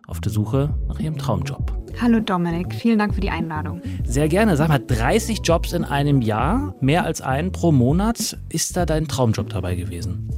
auf 0.05 0.19
der 0.19 0.33
Suche 0.33 0.77
nach 0.89 0.99
ihrem 0.99 1.17
Traumjob. 1.17 1.71
Hallo 2.01 2.19
Dominik, 2.19 2.75
vielen 2.75 2.99
Dank 2.99 3.15
für 3.15 3.21
die 3.21 3.29
Einladung. 3.29 3.81
Sehr 4.03 4.27
gerne. 4.27 4.57
Sag 4.57 4.67
mal, 4.67 4.79
30 4.85 5.39
Jobs 5.45 5.71
in 5.71 5.85
einem 5.85 6.21
Jahr, 6.21 6.75
mehr 6.81 7.05
als 7.05 7.21
einen 7.21 7.53
pro 7.53 7.71
Monat. 7.71 8.37
Ist 8.49 8.75
da 8.75 8.85
dein 8.85 9.07
Traumjob 9.07 9.49
dabei 9.49 9.75
gewesen? 9.75 10.29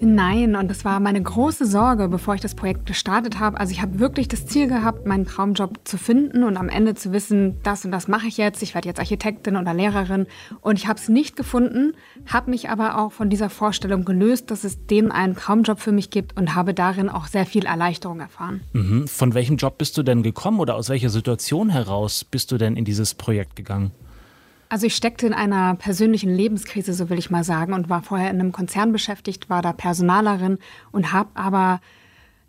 Nein, 0.00 0.56
und 0.56 0.68
das 0.70 0.84
war 0.84 1.00
meine 1.00 1.22
große 1.22 1.66
Sorge, 1.66 2.08
bevor 2.08 2.34
ich 2.34 2.40
das 2.40 2.54
Projekt 2.54 2.86
gestartet 2.86 3.38
habe. 3.38 3.58
Also 3.58 3.72
ich 3.72 3.82
habe 3.82 3.98
wirklich 3.98 4.28
das 4.28 4.46
Ziel 4.46 4.68
gehabt, 4.68 5.06
meinen 5.06 5.26
Traumjob 5.26 5.80
zu 5.84 5.98
finden 5.98 6.44
und 6.44 6.56
am 6.56 6.68
Ende 6.68 6.94
zu 6.94 7.12
wissen, 7.12 7.58
das 7.62 7.84
und 7.84 7.90
das 7.90 8.08
mache 8.08 8.26
ich 8.26 8.36
jetzt. 8.36 8.62
Ich 8.62 8.74
werde 8.74 8.88
jetzt 8.88 8.98
Architektin 8.98 9.56
oder 9.56 9.74
Lehrerin. 9.74 10.26
Und 10.60 10.78
ich 10.78 10.86
habe 10.86 10.98
es 10.98 11.08
nicht 11.08 11.36
gefunden, 11.36 11.94
habe 12.26 12.50
mich 12.50 12.68
aber 12.70 12.98
auch 12.98 13.12
von 13.12 13.30
dieser 13.30 13.50
Vorstellung 13.50 14.04
gelöst, 14.04 14.50
dass 14.50 14.64
es 14.64 14.86
den 14.86 15.10
einen 15.10 15.36
Traumjob 15.36 15.80
für 15.80 15.92
mich 15.92 16.10
gibt 16.10 16.36
und 16.36 16.54
habe 16.54 16.74
darin 16.74 17.08
auch 17.08 17.26
sehr 17.26 17.46
viel 17.46 17.66
Erleichterung 17.66 18.20
erfahren. 18.20 18.60
Mhm. 18.72 19.08
Von 19.08 19.34
welchem 19.34 19.56
Job 19.56 19.78
bist 19.78 19.96
du 19.96 20.02
denn 20.02 20.22
gekommen 20.22 20.60
oder 20.60 20.74
aus 20.74 20.88
welcher 20.88 21.10
Situation 21.10 21.70
heraus 21.70 22.24
bist 22.24 22.52
du 22.52 22.58
denn 22.58 22.76
in 22.76 22.84
dieses 22.84 23.14
Projekt 23.14 23.56
gegangen? 23.56 23.92
Also 24.68 24.86
ich 24.86 24.96
steckte 24.96 25.26
in 25.26 25.32
einer 25.32 25.76
persönlichen 25.76 26.34
Lebenskrise, 26.34 26.92
so 26.92 27.08
will 27.08 27.18
ich 27.18 27.30
mal 27.30 27.44
sagen, 27.44 27.72
und 27.72 27.88
war 27.88 28.02
vorher 28.02 28.30
in 28.30 28.40
einem 28.40 28.52
Konzern 28.52 28.92
beschäftigt, 28.92 29.48
war 29.48 29.62
da 29.62 29.72
Personalerin 29.72 30.58
und 30.90 31.12
habe 31.12 31.30
aber 31.34 31.80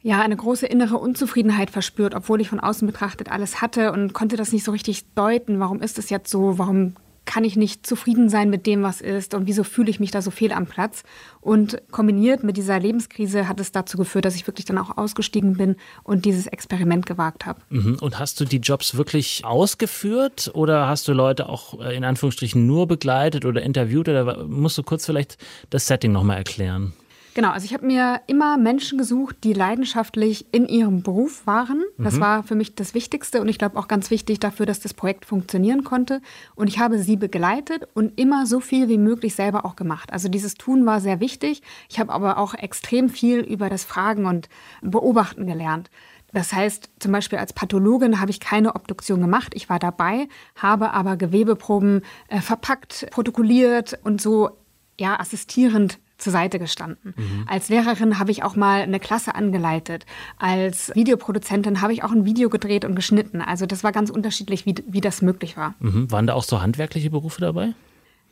ja 0.01 0.21
eine 0.21 0.35
große 0.35 0.65
innere 0.65 0.97
Unzufriedenheit 0.97 1.69
verspürt, 1.69 2.15
obwohl 2.15 2.41
ich 2.41 2.49
von 2.49 2.59
außen 2.59 2.87
betrachtet 2.87 3.31
alles 3.31 3.61
hatte 3.61 3.91
und 3.91 4.13
konnte 4.13 4.35
das 4.35 4.51
nicht 4.51 4.63
so 4.63 4.71
richtig 4.71 5.05
deuten. 5.13 5.59
Warum 5.59 5.81
ist 5.81 5.99
es 5.99 6.09
jetzt 6.09 6.31
so? 6.31 6.57
Warum 6.57 6.95
kann 7.37 7.43
ich 7.43 7.55
nicht 7.55 7.85
zufrieden 7.85 8.29
sein 8.29 8.49
mit 8.49 8.65
dem, 8.65 8.81
was 8.81 8.99
ist 8.99 9.35
und 9.35 9.45
wieso 9.45 9.63
fühle 9.63 9.91
ich 9.91 9.99
mich 9.99 10.09
da 10.09 10.23
so 10.23 10.31
fehl 10.31 10.51
am 10.51 10.65
Platz. 10.65 11.03
Und 11.39 11.79
kombiniert 11.91 12.43
mit 12.43 12.57
dieser 12.57 12.79
Lebenskrise 12.79 13.47
hat 13.47 13.59
es 13.59 13.71
dazu 13.71 13.95
geführt, 13.95 14.25
dass 14.25 14.35
ich 14.35 14.47
wirklich 14.47 14.65
dann 14.65 14.79
auch 14.79 14.97
ausgestiegen 14.97 15.55
bin 15.55 15.75
und 16.01 16.25
dieses 16.25 16.47
Experiment 16.47 17.05
gewagt 17.05 17.45
habe. 17.45 17.61
Mhm. 17.69 17.99
Und 18.01 18.17
hast 18.17 18.39
du 18.39 18.45
die 18.45 18.57
Jobs 18.57 18.97
wirklich 18.97 19.45
ausgeführt 19.45 20.49
oder 20.55 20.87
hast 20.87 21.07
du 21.07 21.13
Leute 21.13 21.47
auch 21.47 21.79
äh, 21.79 21.95
in 21.95 22.05
Anführungsstrichen 22.05 22.65
nur 22.65 22.87
begleitet 22.87 23.45
oder 23.45 23.61
interviewt 23.61 24.09
oder 24.09 24.43
musst 24.47 24.79
du 24.79 24.81
kurz 24.81 25.05
vielleicht 25.05 25.37
das 25.69 25.85
Setting 25.85 26.13
nochmal 26.13 26.37
erklären? 26.37 26.93
Genau, 27.37 27.51
also 27.51 27.65
ich 27.65 27.73
habe 27.75 27.85
mir 27.85 28.21
immer 28.25 28.57
Menschen 28.57 28.97
gesucht, 28.97 29.43
die 29.43 29.53
leidenschaftlich 29.53 30.47
in 30.51 30.67
ihrem 30.67 31.03
Beruf 31.03 31.45
waren. 31.45 31.83
Das 31.99 32.15
mhm. 32.15 32.21
war 32.21 32.41
für 32.41 32.55
mich 32.55 32.73
das 32.73 32.95
Wichtigste 32.95 33.41
und 33.41 33.47
ich 33.47 33.59
glaube 33.59 33.77
auch 33.77 33.87
ganz 33.87 34.09
wichtig 34.09 34.39
dafür, 34.39 34.65
dass 34.65 34.79
das 34.79 34.95
Projekt 34.95 35.23
funktionieren 35.23 35.83
konnte. 35.83 36.23
Und 36.55 36.65
ich 36.67 36.79
habe 36.79 36.97
sie 36.97 37.15
begleitet 37.15 37.87
und 37.93 38.19
immer 38.19 38.47
so 38.47 38.59
viel 38.59 38.89
wie 38.89 38.97
möglich 38.97 39.35
selber 39.35 39.65
auch 39.65 39.75
gemacht. 39.75 40.11
Also 40.11 40.29
dieses 40.29 40.55
Tun 40.55 40.87
war 40.87 40.99
sehr 40.99 41.19
wichtig. 41.19 41.61
Ich 41.89 41.99
habe 41.99 42.11
aber 42.11 42.39
auch 42.39 42.55
extrem 42.55 43.07
viel 43.07 43.41
über 43.41 43.69
das 43.69 43.83
Fragen 43.83 44.25
und 44.25 44.49
Beobachten 44.81 45.45
gelernt. 45.45 45.91
Das 46.33 46.53
heißt, 46.53 46.89
zum 46.97 47.11
Beispiel 47.11 47.37
als 47.37 47.53
Pathologin 47.53 48.19
habe 48.19 48.31
ich 48.31 48.39
keine 48.39 48.75
Obduktion 48.75 49.21
gemacht. 49.21 49.53
Ich 49.53 49.69
war 49.69 49.77
dabei, 49.77 50.27
habe 50.55 50.91
aber 50.91 51.17
Gewebeproben 51.17 52.01
äh, 52.29 52.41
verpackt, 52.41 53.05
protokolliert 53.11 53.99
und 54.03 54.19
so 54.19 54.57
ja, 54.99 55.19
assistierend 55.19 55.99
zur 56.17 56.33
Seite 56.33 56.59
gestanden. 56.59 57.13
Mhm. 57.15 57.45
Als 57.47 57.69
Lehrerin 57.69 58.19
habe 58.19 58.31
ich 58.31 58.43
auch 58.43 58.55
mal 58.55 58.81
eine 58.81 58.99
Klasse 58.99 59.35
angeleitet. 59.35 60.05
Als 60.37 60.91
Videoproduzentin 60.95 61.81
habe 61.81 61.93
ich 61.93 62.03
auch 62.03 62.11
ein 62.11 62.25
Video 62.25 62.49
gedreht 62.49 62.85
und 62.85 62.95
geschnitten. 62.95 63.41
Also 63.41 63.65
das 63.65 63.83
war 63.83 63.91
ganz 63.91 64.09
unterschiedlich, 64.09 64.65
wie, 64.65 64.75
wie 64.87 65.01
das 65.01 65.21
möglich 65.21 65.57
war. 65.57 65.75
Mhm. 65.79 66.11
Waren 66.11 66.27
da 66.27 66.33
auch 66.33 66.43
so 66.43 66.61
handwerkliche 66.61 67.09
Berufe 67.09 67.41
dabei? 67.41 67.73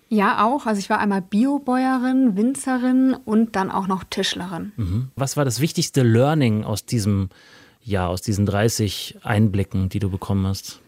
Ja, 0.10 0.46
auch. 0.46 0.66
Also 0.66 0.80
ich 0.80 0.90
war 0.90 1.00
einmal 1.00 1.22
Biobäuerin, 1.22 2.36
Winzerin 2.36 3.16
und 3.26 3.56
dann 3.56 3.72
auch 3.72 3.88
noch 3.88 4.04
Tischlerin. 4.04 4.72
Mhm. 4.78 5.10
Was 5.16 5.38
war 5.38 5.46
das 5.46 5.60
wichtigste 5.60 6.04
Learning 6.04 6.64
aus 6.64 6.86
diesem 6.86 7.30
Jahr, 7.82 8.10
aus 8.10 8.22
diesen 8.22 8.46
30 8.46 9.20
Einblicken, 9.24 9.90
die 9.90 10.00
du 10.00 10.10
bekommen 10.10 10.46
hast? 10.48 10.82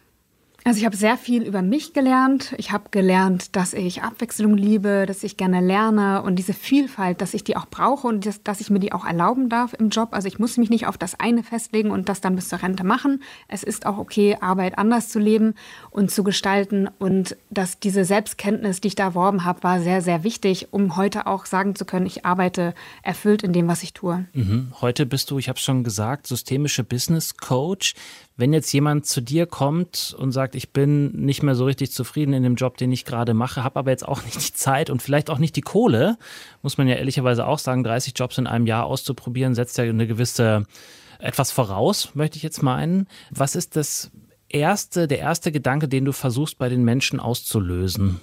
Also 0.68 0.80
ich 0.80 0.86
habe 0.86 0.98
sehr 0.98 1.18
viel 1.18 1.44
über 1.44 1.62
mich 1.62 1.94
gelernt. 1.94 2.54
Ich 2.58 2.72
habe 2.72 2.90
gelernt, 2.92 3.56
dass 3.56 3.74
ich 3.74 4.04
Abwechslung 4.04 4.58
liebe, 4.58 5.06
dass 5.06 5.24
ich 5.24 5.38
gerne 5.38 5.62
lerne 5.62 6.24
und 6.24 6.36
diese 6.36 6.52
Vielfalt, 6.52 7.22
dass 7.22 7.34
ich 7.34 7.46
die 7.46 7.56
auch 7.56 7.68
brauche 7.68 8.06
und 8.06 8.26
dass, 8.26 8.44
dass, 8.44 8.60
ich 8.60 8.70
mir 8.70 8.80
die 8.80 8.92
auch 8.92 9.06
erlauben 9.06 9.48
darf 9.48 9.74
im 9.74 9.88
Job. 9.88 10.10
Also 10.12 10.28
ich 10.28 10.40
muss 10.40 10.58
mich 10.58 10.70
nicht 10.70 10.86
auf 10.86 10.98
das 10.98 11.18
eine 11.22 11.42
festlegen 11.42 11.90
und 11.90 12.10
das 12.10 12.20
dann 12.20 12.36
bis 12.36 12.50
zur 12.50 12.62
Rente 12.62 12.84
machen. 12.84 13.24
Es 13.48 13.64
ist 13.64 13.86
auch 13.86 13.98
okay, 13.98 14.36
Arbeit 14.42 14.78
anders 14.78 15.08
zu 15.08 15.20
leben 15.20 15.54
und 15.90 16.12
zu 16.12 16.26
gestalten. 16.26 16.90
Und 17.00 17.38
dass 17.50 17.80
diese 17.80 18.04
Selbstkenntnis, 18.04 18.82
die 18.82 18.90
ich 18.90 18.96
da 18.96 19.06
erworben 19.06 19.46
habe, 19.46 19.64
war 19.64 19.80
sehr, 19.80 20.02
sehr 20.02 20.26
wichtig, 20.26 20.68
um 20.72 20.98
heute 20.98 21.28
auch 21.28 21.46
sagen 21.46 21.76
zu 21.76 21.86
können, 21.86 22.06
ich 22.06 22.26
arbeite 22.26 22.76
erfüllt 23.04 23.42
in 23.42 23.54
dem, 23.54 23.70
was 23.70 23.84
ich 23.84 23.94
tue. 23.94 24.26
Mhm. 24.34 24.74
Heute 24.82 25.06
bist 25.06 25.32
du, 25.32 25.40
ich 25.40 25.48
habe 25.48 25.56
es 25.56 25.64
schon 25.64 25.86
gesagt, 25.86 26.28
systemische 26.28 26.84
Business 26.84 27.38
Coach. 27.38 27.94
Wenn 28.40 28.54
jetzt 28.54 28.72
jemand 28.72 29.08
zu 29.08 29.20
dir 29.20 29.48
kommt 29.48 30.16
und 30.18 30.32
sagt, 30.32 30.54
ich 30.54 30.72
bin 30.72 31.12
nicht 31.12 31.42
mehr 31.42 31.56
so 31.56 31.66
richtig 31.66 31.92
zufrieden 31.92 32.34
in 32.34 32.44
dem 32.44 32.54
Job, 32.54 32.78
den 32.78 32.92
ich 32.92 33.04
gerade 33.04 33.34
mache, 33.34 33.64
habe 33.64 33.80
aber 33.80 33.90
jetzt 33.90 34.08
auch 34.08 34.24
nicht 34.24 34.36
die 34.36 34.54
Zeit 34.54 34.92
und 34.92 35.02
vielleicht 35.02 35.32
auch 35.32 35.40
nicht 35.40 35.56
die 35.56 35.62
Kohle, 35.62 36.18
muss 36.62 36.78
man 36.78 36.88
ja 36.88 36.96
ehrlicherweise 36.96 37.48
auch 37.48 37.58
sagen, 37.58 37.84
30 37.84 38.14
Jobs 38.16 38.38
in 38.38 38.46
einem 38.46 38.68
Jahr 38.68 38.86
auszuprobieren, 38.86 39.56
setzt 39.56 39.78
ja 39.80 39.86
eine 39.86 40.06
gewisse 40.06 40.66
etwas 41.20 41.52
voraus, 41.52 42.12
möchte 42.14 42.38
ich 42.38 42.44
jetzt 42.44 42.62
meinen. 42.62 43.08
Was 43.32 43.56
ist 43.56 43.76
das 43.76 44.12
erste, 44.50 45.08
der 45.08 45.18
erste 45.18 45.52
Gedanke, 45.52 45.88
den 45.88 46.06
du 46.06 46.12
versuchst 46.12 46.60
bei 46.60 46.70
den 46.70 46.84
Menschen 46.84 47.20
auszulösen? 47.20 48.22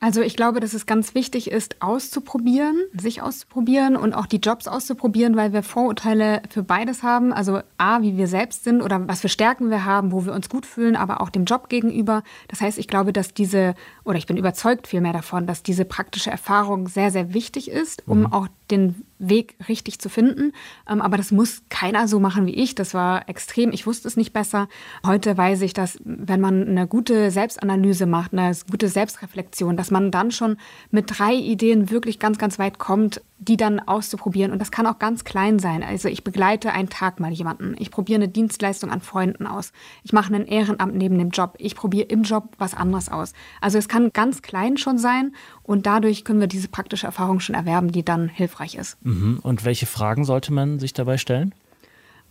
Also 0.00 0.22
ich 0.22 0.34
glaube, 0.34 0.60
dass 0.60 0.72
es 0.72 0.86
ganz 0.86 1.14
wichtig 1.14 1.50
ist, 1.50 1.82
auszuprobieren, 1.82 2.76
sich 2.98 3.20
auszuprobieren 3.20 3.96
und 3.96 4.14
auch 4.14 4.24
die 4.24 4.38
Jobs 4.38 4.66
auszuprobieren, 4.66 5.36
weil 5.36 5.52
wir 5.52 5.62
Vorurteile 5.62 6.40
für 6.48 6.62
beides 6.62 7.02
haben. 7.02 7.34
Also 7.34 7.60
A, 7.76 8.00
wie 8.00 8.16
wir 8.16 8.26
selbst 8.26 8.64
sind 8.64 8.80
oder 8.80 9.06
was 9.06 9.20
für 9.20 9.28
Stärken 9.28 9.68
wir 9.68 9.84
haben, 9.84 10.10
wo 10.10 10.24
wir 10.24 10.32
uns 10.32 10.48
gut 10.48 10.64
fühlen, 10.64 10.96
aber 10.96 11.20
auch 11.20 11.28
dem 11.28 11.44
Job 11.44 11.68
gegenüber. 11.68 12.22
Das 12.48 12.62
heißt, 12.62 12.78
ich 12.78 12.88
glaube, 12.88 13.12
dass 13.12 13.34
diese, 13.34 13.74
oder 14.04 14.16
ich 14.16 14.26
bin 14.26 14.38
überzeugt 14.38 14.86
vielmehr 14.86 15.12
davon, 15.12 15.46
dass 15.46 15.62
diese 15.62 15.84
praktische 15.84 16.30
Erfahrung 16.30 16.88
sehr, 16.88 17.10
sehr 17.10 17.34
wichtig 17.34 17.70
ist, 17.70 18.02
um 18.08 18.20
mhm. 18.20 18.32
auch 18.32 18.48
den 18.70 19.02
Weg 19.18 19.56
richtig 19.68 19.98
zu 19.98 20.08
finden. 20.08 20.52
Ähm, 20.88 21.00
aber 21.00 21.16
das 21.16 21.30
muss 21.30 21.62
keiner 21.68 22.08
so 22.08 22.20
machen 22.20 22.46
wie 22.46 22.54
ich. 22.54 22.74
Das 22.74 22.94
war 22.94 23.28
extrem. 23.28 23.72
Ich 23.72 23.86
wusste 23.86 24.08
es 24.08 24.16
nicht 24.16 24.32
besser. 24.32 24.68
Heute 25.04 25.36
weiß 25.36 25.62
ich, 25.62 25.72
dass 25.74 25.98
wenn 26.04 26.40
man 26.40 26.66
eine 26.66 26.86
gute 26.86 27.30
Selbstanalyse 27.30 28.06
macht, 28.06 28.32
eine 28.32 28.56
gute 28.70 28.88
Selbstreflexion, 28.88 29.76
dass 29.76 29.90
man 29.90 30.10
dann 30.10 30.30
schon 30.30 30.56
mit 30.90 31.18
drei 31.18 31.34
Ideen 31.34 31.90
wirklich 31.90 32.18
ganz, 32.18 32.38
ganz 32.38 32.58
weit 32.58 32.78
kommt, 32.78 33.22
die 33.40 33.56
dann 33.56 33.80
auszuprobieren. 33.80 34.52
Und 34.52 34.58
das 34.60 34.70
kann 34.70 34.86
auch 34.86 34.98
ganz 34.98 35.24
klein 35.24 35.58
sein. 35.58 35.82
Also 35.82 36.08
ich 36.08 36.22
begleite 36.22 36.72
einen 36.72 36.90
Tag 36.90 37.20
mal 37.20 37.32
jemanden. 37.32 37.74
Ich 37.78 37.90
probiere 37.90 38.16
eine 38.16 38.28
Dienstleistung 38.28 38.90
an 38.90 39.00
Freunden 39.00 39.46
aus. 39.46 39.72
Ich 40.04 40.12
mache 40.12 40.34
ein 40.34 40.46
Ehrenamt 40.46 40.94
neben 40.94 41.18
dem 41.18 41.30
Job. 41.30 41.54
Ich 41.58 41.74
probiere 41.74 42.06
im 42.08 42.22
Job 42.22 42.54
was 42.58 42.74
anderes 42.74 43.08
aus. 43.08 43.32
Also 43.62 43.78
es 43.78 43.88
kann 43.88 44.12
ganz 44.12 44.42
klein 44.42 44.76
schon 44.76 44.98
sein 44.98 45.32
und 45.62 45.86
dadurch 45.86 46.24
können 46.24 46.40
wir 46.40 46.48
diese 46.48 46.68
praktische 46.68 47.06
Erfahrung 47.06 47.40
schon 47.40 47.54
erwerben, 47.54 47.90
die 47.90 48.04
dann 48.04 48.28
hilfreich 48.28 48.74
ist. 48.74 48.98
Mhm. 49.04 49.40
Und 49.42 49.64
welche 49.64 49.86
Fragen 49.86 50.24
sollte 50.24 50.52
man 50.52 50.78
sich 50.78 50.92
dabei 50.92 51.16
stellen? 51.16 51.54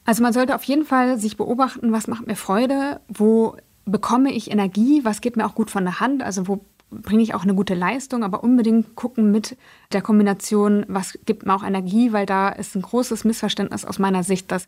Also 0.05 0.21
man 0.21 0.31
sollte 0.33 0.55
auf 0.55 0.63
jeden 0.63 0.85
Fall 0.85 1.17
sich 1.17 1.37
beobachten, 1.37 1.91
was 1.91 2.07
macht 2.07 2.27
mir 2.27 2.35
Freude, 2.35 3.01
wo 3.07 3.57
bekomme 3.85 4.31
ich 4.31 4.51
Energie, 4.51 5.01
was 5.03 5.21
geht 5.21 5.37
mir 5.37 5.45
auch 5.47 5.55
gut 5.55 5.71
von 5.71 5.83
der 5.83 5.99
Hand, 5.99 6.21
also 6.21 6.47
wo 6.47 6.63
bringe 6.91 7.21
ich 7.21 7.33
auch 7.33 7.43
eine 7.43 7.53
gute 7.53 7.75
Leistung, 7.75 8.23
aber 8.23 8.43
unbedingt 8.43 8.95
gucken 8.95 9.31
mit 9.31 9.57
der 9.91 10.01
Kombination, 10.01 10.85
was 10.87 11.17
gibt 11.25 11.45
mir 11.45 11.55
auch 11.55 11.63
Energie, 11.63 12.13
weil 12.13 12.25
da 12.25 12.49
ist 12.49 12.75
ein 12.75 12.81
großes 12.81 13.25
Missverständnis 13.25 13.85
aus 13.85 13.99
meiner 13.99 14.23
Sicht, 14.23 14.51
dass, 14.51 14.67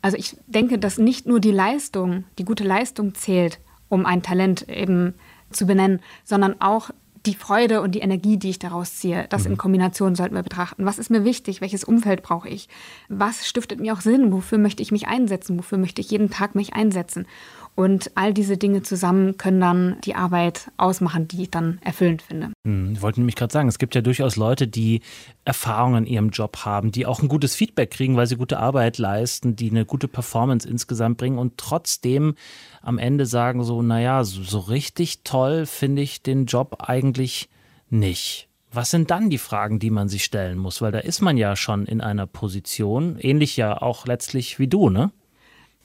also 0.00 0.16
ich 0.16 0.36
denke, 0.46 0.78
dass 0.78 0.98
nicht 0.98 1.26
nur 1.26 1.40
die 1.40 1.52
Leistung, 1.52 2.24
die 2.38 2.44
gute 2.44 2.64
Leistung 2.64 3.14
zählt, 3.14 3.60
um 3.88 4.06
ein 4.06 4.22
Talent 4.22 4.68
eben 4.68 5.14
zu 5.50 5.66
benennen, 5.66 6.00
sondern 6.24 6.60
auch 6.60 6.90
die 7.26 7.34
Freude 7.34 7.82
und 7.82 7.94
die 7.94 8.00
Energie, 8.00 8.38
die 8.38 8.50
ich 8.50 8.58
daraus 8.58 8.96
ziehe, 8.96 9.26
das 9.28 9.44
in 9.44 9.52
mhm. 9.52 9.58
Kombination 9.58 10.14
sollten 10.14 10.34
wir 10.34 10.42
betrachten. 10.42 10.86
Was 10.86 10.98
ist 10.98 11.10
mir 11.10 11.24
wichtig? 11.24 11.60
Welches 11.60 11.84
Umfeld 11.84 12.22
brauche 12.22 12.48
ich? 12.48 12.68
Was 13.08 13.46
stiftet 13.46 13.78
mir 13.78 13.92
auch 13.92 14.00
Sinn? 14.00 14.32
Wofür 14.32 14.56
möchte 14.56 14.82
ich 14.82 14.90
mich 14.90 15.06
einsetzen? 15.06 15.58
Wofür 15.58 15.76
möchte 15.76 16.00
ich 16.00 16.10
jeden 16.10 16.30
Tag 16.30 16.54
mich 16.54 16.72
einsetzen? 16.72 17.26
Und 17.74 18.10
all 18.14 18.34
diese 18.34 18.56
Dinge 18.56 18.82
zusammen 18.82 19.38
können 19.38 19.60
dann 19.60 19.96
die 20.04 20.14
Arbeit 20.14 20.70
ausmachen, 20.76 21.28
die 21.28 21.42
ich 21.42 21.50
dann 21.50 21.78
erfüllend 21.82 22.20
finde. 22.20 22.50
Hm, 22.66 22.92
ich 22.92 23.02
wollte 23.02 23.20
nämlich 23.20 23.36
gerade 23.36 23.52
sagen, 23.52 23.68
es 23.68 23.78
gibt 23.78 23.94
ja 23.94 24.02
durchaus 24.02 24.36
Leute, 24.36 24.68
die 24.68 25.00
Erfahrungen 25.44 26.04
in 26.04 26.12
ihrem 26.12 26.30
Job 26.30 26.58
haben, 26.64 26.92
die 26.92 27.06
auch 27.06 27.22
ein 27.22 27.28
gutes 27.28 27.54
Feedback 27.54 27.90
kriegen, 27.90 28.16
weil 28.16 28.26
sie 28.26 28.36
gute 28.36 28.58
Arbeit 28.58 28.98
leisten, 28.98 29.56
die 29.56 29.70
eine 29.70 29.86
gute 29.86 30.08
Performance 30.08 30.68
insgesamt 30.68 31.16
bringen 31.18 31.38
und 31.38 31.56
trotzdem 31.56 32.34
am 32.82 32.98
Ende 32.98 33.24
sagen 33.24 33.64
so, 33.64 33.80
naja, 33.82 34.24
so, 34.24 34.42
so 34.42 34.58
richtig 34.58 35.22
toll 35.22 35.64
finde 35.64 36.02
ich 36.02 36.22
den 36.22 36.46
Job 36.46 36.76
eigentlich 36.80 37.48
nicht. 37.88 38.48
Was 38.72 38.90
sind 38.90 39.10
dann 39.10 39.30
die 39.30 39.38
Fragen, 39.38 39.78
die 39.80 39.90
man 39.90 40.08
sich 40.08 40.24
stellen 40.24 40.58
muss? 40.58 40.80
Weil 40.80 40.92
da 40.92 41.00
ist 41.00 41.22
man 41.22 41.36
ja 41.36 41.56
schon 41.56 41.86
in 41.86 42.00
einer 42.00 42.26
Position, 42.26 43.18
ähnlich 43.18 43.56
ja 43.56 43.80
auch 43.80 44.06
letztlich 44.06 44.58
wie 44.58 44.68
du, 44.68 44.90
ne? 44.90 45.10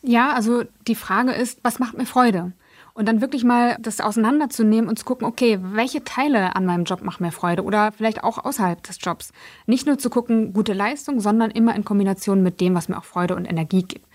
Ja, 0.08 0.34
also 0.34 0.64
die 0.88 0.94
Frage 0.94 1.32
ist, 1.32 1.60
was 1.64 1.80
macht 1.80 1.98
mir 1.98 2.06
Freude? 2.06 2.52
Und 2.94 3.08
dann 3.08 3.22
wirklich 3.22 3.44
mal 3.44 3.76
das 3.80 4.00
auseinanderzunehmen 4.00 4.88
und 4.88 5.00
zu 5.00 5.04
gucken, 5.04 5.28
okay, 5.28 5.60
welche 5.62 6.04
Teile 6.04 6.56
an 6.56 6.66
meinem 6.66 6.84
Job 6.84 7.02
machen 7.02 7.24
mir 7.24 7.32
Freude 7.32 7.64
oder 7.64 7.92
vielleicht 7.92 8.24
auch 8.24 8.38
außerhalb 8.38 8.82
des 8.84 9.00
Jobs. 9.02 9.34
Nicht 9.66 9.88
nur 9.88 9.98
zu 9.98 10.12
gucken, 10.12 10.54
gute 10.54 10.74
Leistung, 10.74 11.20
sondern 11.20 11.50
immer 11.50 11.76
in 11.76 11.84
Kombination 11.84 12.44
mit 12.44 12.62
dem, 12.62 12.76
was 12.76 12.88
mir 12.88 12.98
auch 12.98 13.04
Freude 13.04 13.36
und 13.36 13.46
Energie 13.46 13.82
gibt. 13.82 14.06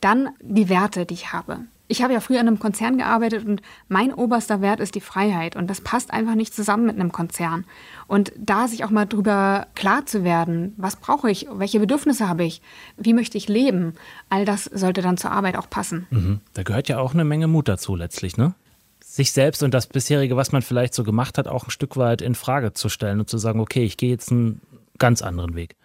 Dann 0.00 0.30
die 0.40 0.70
Werte, 0.70 1.04
die 1.04 1.14
ich 1.14 1.32
habe 1.32 1.66
ich 1.86 2.02
habe 2.02 2.14
ja 2.14 2.20
früher 2.20 2.40
in 2.40 2.48
einem 2.48 2.58
Konzern 2.58 2.96
gearbeitet 2.96 3.44
und 3.44 3.60
mein 3.88 4.12
oberster 4.12 4.60
Wert 4.60 4.80
ist 4.80 4.94
die 4.94 5.00
Freiheit 5.00 5.54
und 5.54 5.68
das 5.68 5.80
passt 5.80 6.12
einfach 6.12 6.34
nicht 6.34 6.54
zusammen 6.54 6.86
mit 6.86 6.94
einem 6.94 7.12
Konzern. 7.12 7.64
Und 8.06 8.32
da 8.36 8.68
sich 8.68 8.84
auch 8.84 8.90
mal 8.90 9.04
drüber 9.04 9.66
klar 9.74 10.06
zu 10.06 10.24
werden, 10.24 10.72
was 10.76 10.96
brauche 10.96 11.30
ich, 11.30 11.46
welche 11.52 11.80
Bedürfnisse 11.80 12.28
habe 12.28 12.44
ich, 12.44 12.62
wie 12.96 13.12
möchte 13.12 13.36
ich 13.36 13.48
leben, 13.48 13.94
all 14.30 14.44
das 14.44 14.64
sollte 14.64 15.02
dann 15.02 15.18
zur 15.18 15.32
Arbeit 15.32 15.56
auch 15.56 15.68
passen. 15.68 16.06
Mhm. 16.10 16.40
Da 16.54 16.62
gehört 16.62 16.88
ja 16.88 16.98
auch 16.98 17.12
eine 17.12 17.24
Menge 17.24 17.48
Mut 17.48 17.68
dazu 17.68 17.94
letztlich, 17.96 18.36
ne? 18.36 18.54
Sich 19.00 19.32
selbst 19.32 19.62
und 19.62 19.72
das 19.72 19.86
bisherige, 19.86 20.36
was 20.36 20.50
man 20.50 20.62
vielleicht 20.62 20.94
so 20.94 21.04
gemacht 21.04 21.38
hat, 21.38 21.46
auch 21.46 21.68
ein 21.68 21.70
Stück 21.70 21.96
weit 21.96 22.20
in 22.20 22.34
Frage 22.34 22.72
zu 22.72 22.88
stellen 22.88 23.20
und 23.20 23.30
zu 23.30 23.38
sagen, 23.38 23.60
okay, 23.60 23.84
ich 23.84 23.96
gehe 23.96 24.10
jetzt 24.10 24.32
einen 24.32 24.60
ganz 24.98 25.22
anderen 25.22 25.54
Weg. 25.54 25.76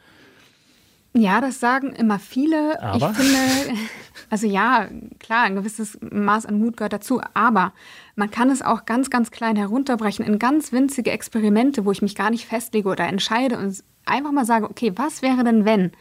Ja, 1.13 1.41
das 1.41 1.59
sagen 1.59 1.93
immer 1.93 2.19
viele. 2.19 2.81
Aber? 2.81 3.09
Ich 3.09 3.17
finde, 3.17 3.39
also 4.29 4.47
ja, 4.47 4.87
klar, 5.19 5.43
ein 5.43 5.55
gewisses 5.55 5.97
Maß 6.01 6.45
an 6.45 6.59
Mut 6.59 6.77
gehört 6.77 6.93
dazu, 6.93 7.21
aber 7.33 7.73
man 8.15 8.29
kann 8.29 8.49
es 8.49 8.61
auch 8.61 8.85
ganz, 8.85 9.09
ganz 9.09 9.31
klein 9.31 9.55
herunterbrechen 9.55 10.25
in 10.25 10.37
ganz 10.37 10.71
winzige 10.71 11.11
Experimente, 11.11 11.85
wo 11.85 11.91
ich 11.91 12.01
mich 12.01 12.15
gar 12.15 12.29
nicht 12.29 12.45
festlege 12.45 12.89
oder 12.89 13.07
entscheide 13.07 13.57
und 13.57 13.83
einfach 14.05 14.31
mal 14.31 14.45
sage, 14.45 14.69
okay, 14.69 14.93
was 14.95 15.21
wäre 15.21 15.43
denn, 15.43 15.65
wenn 15.65 15.91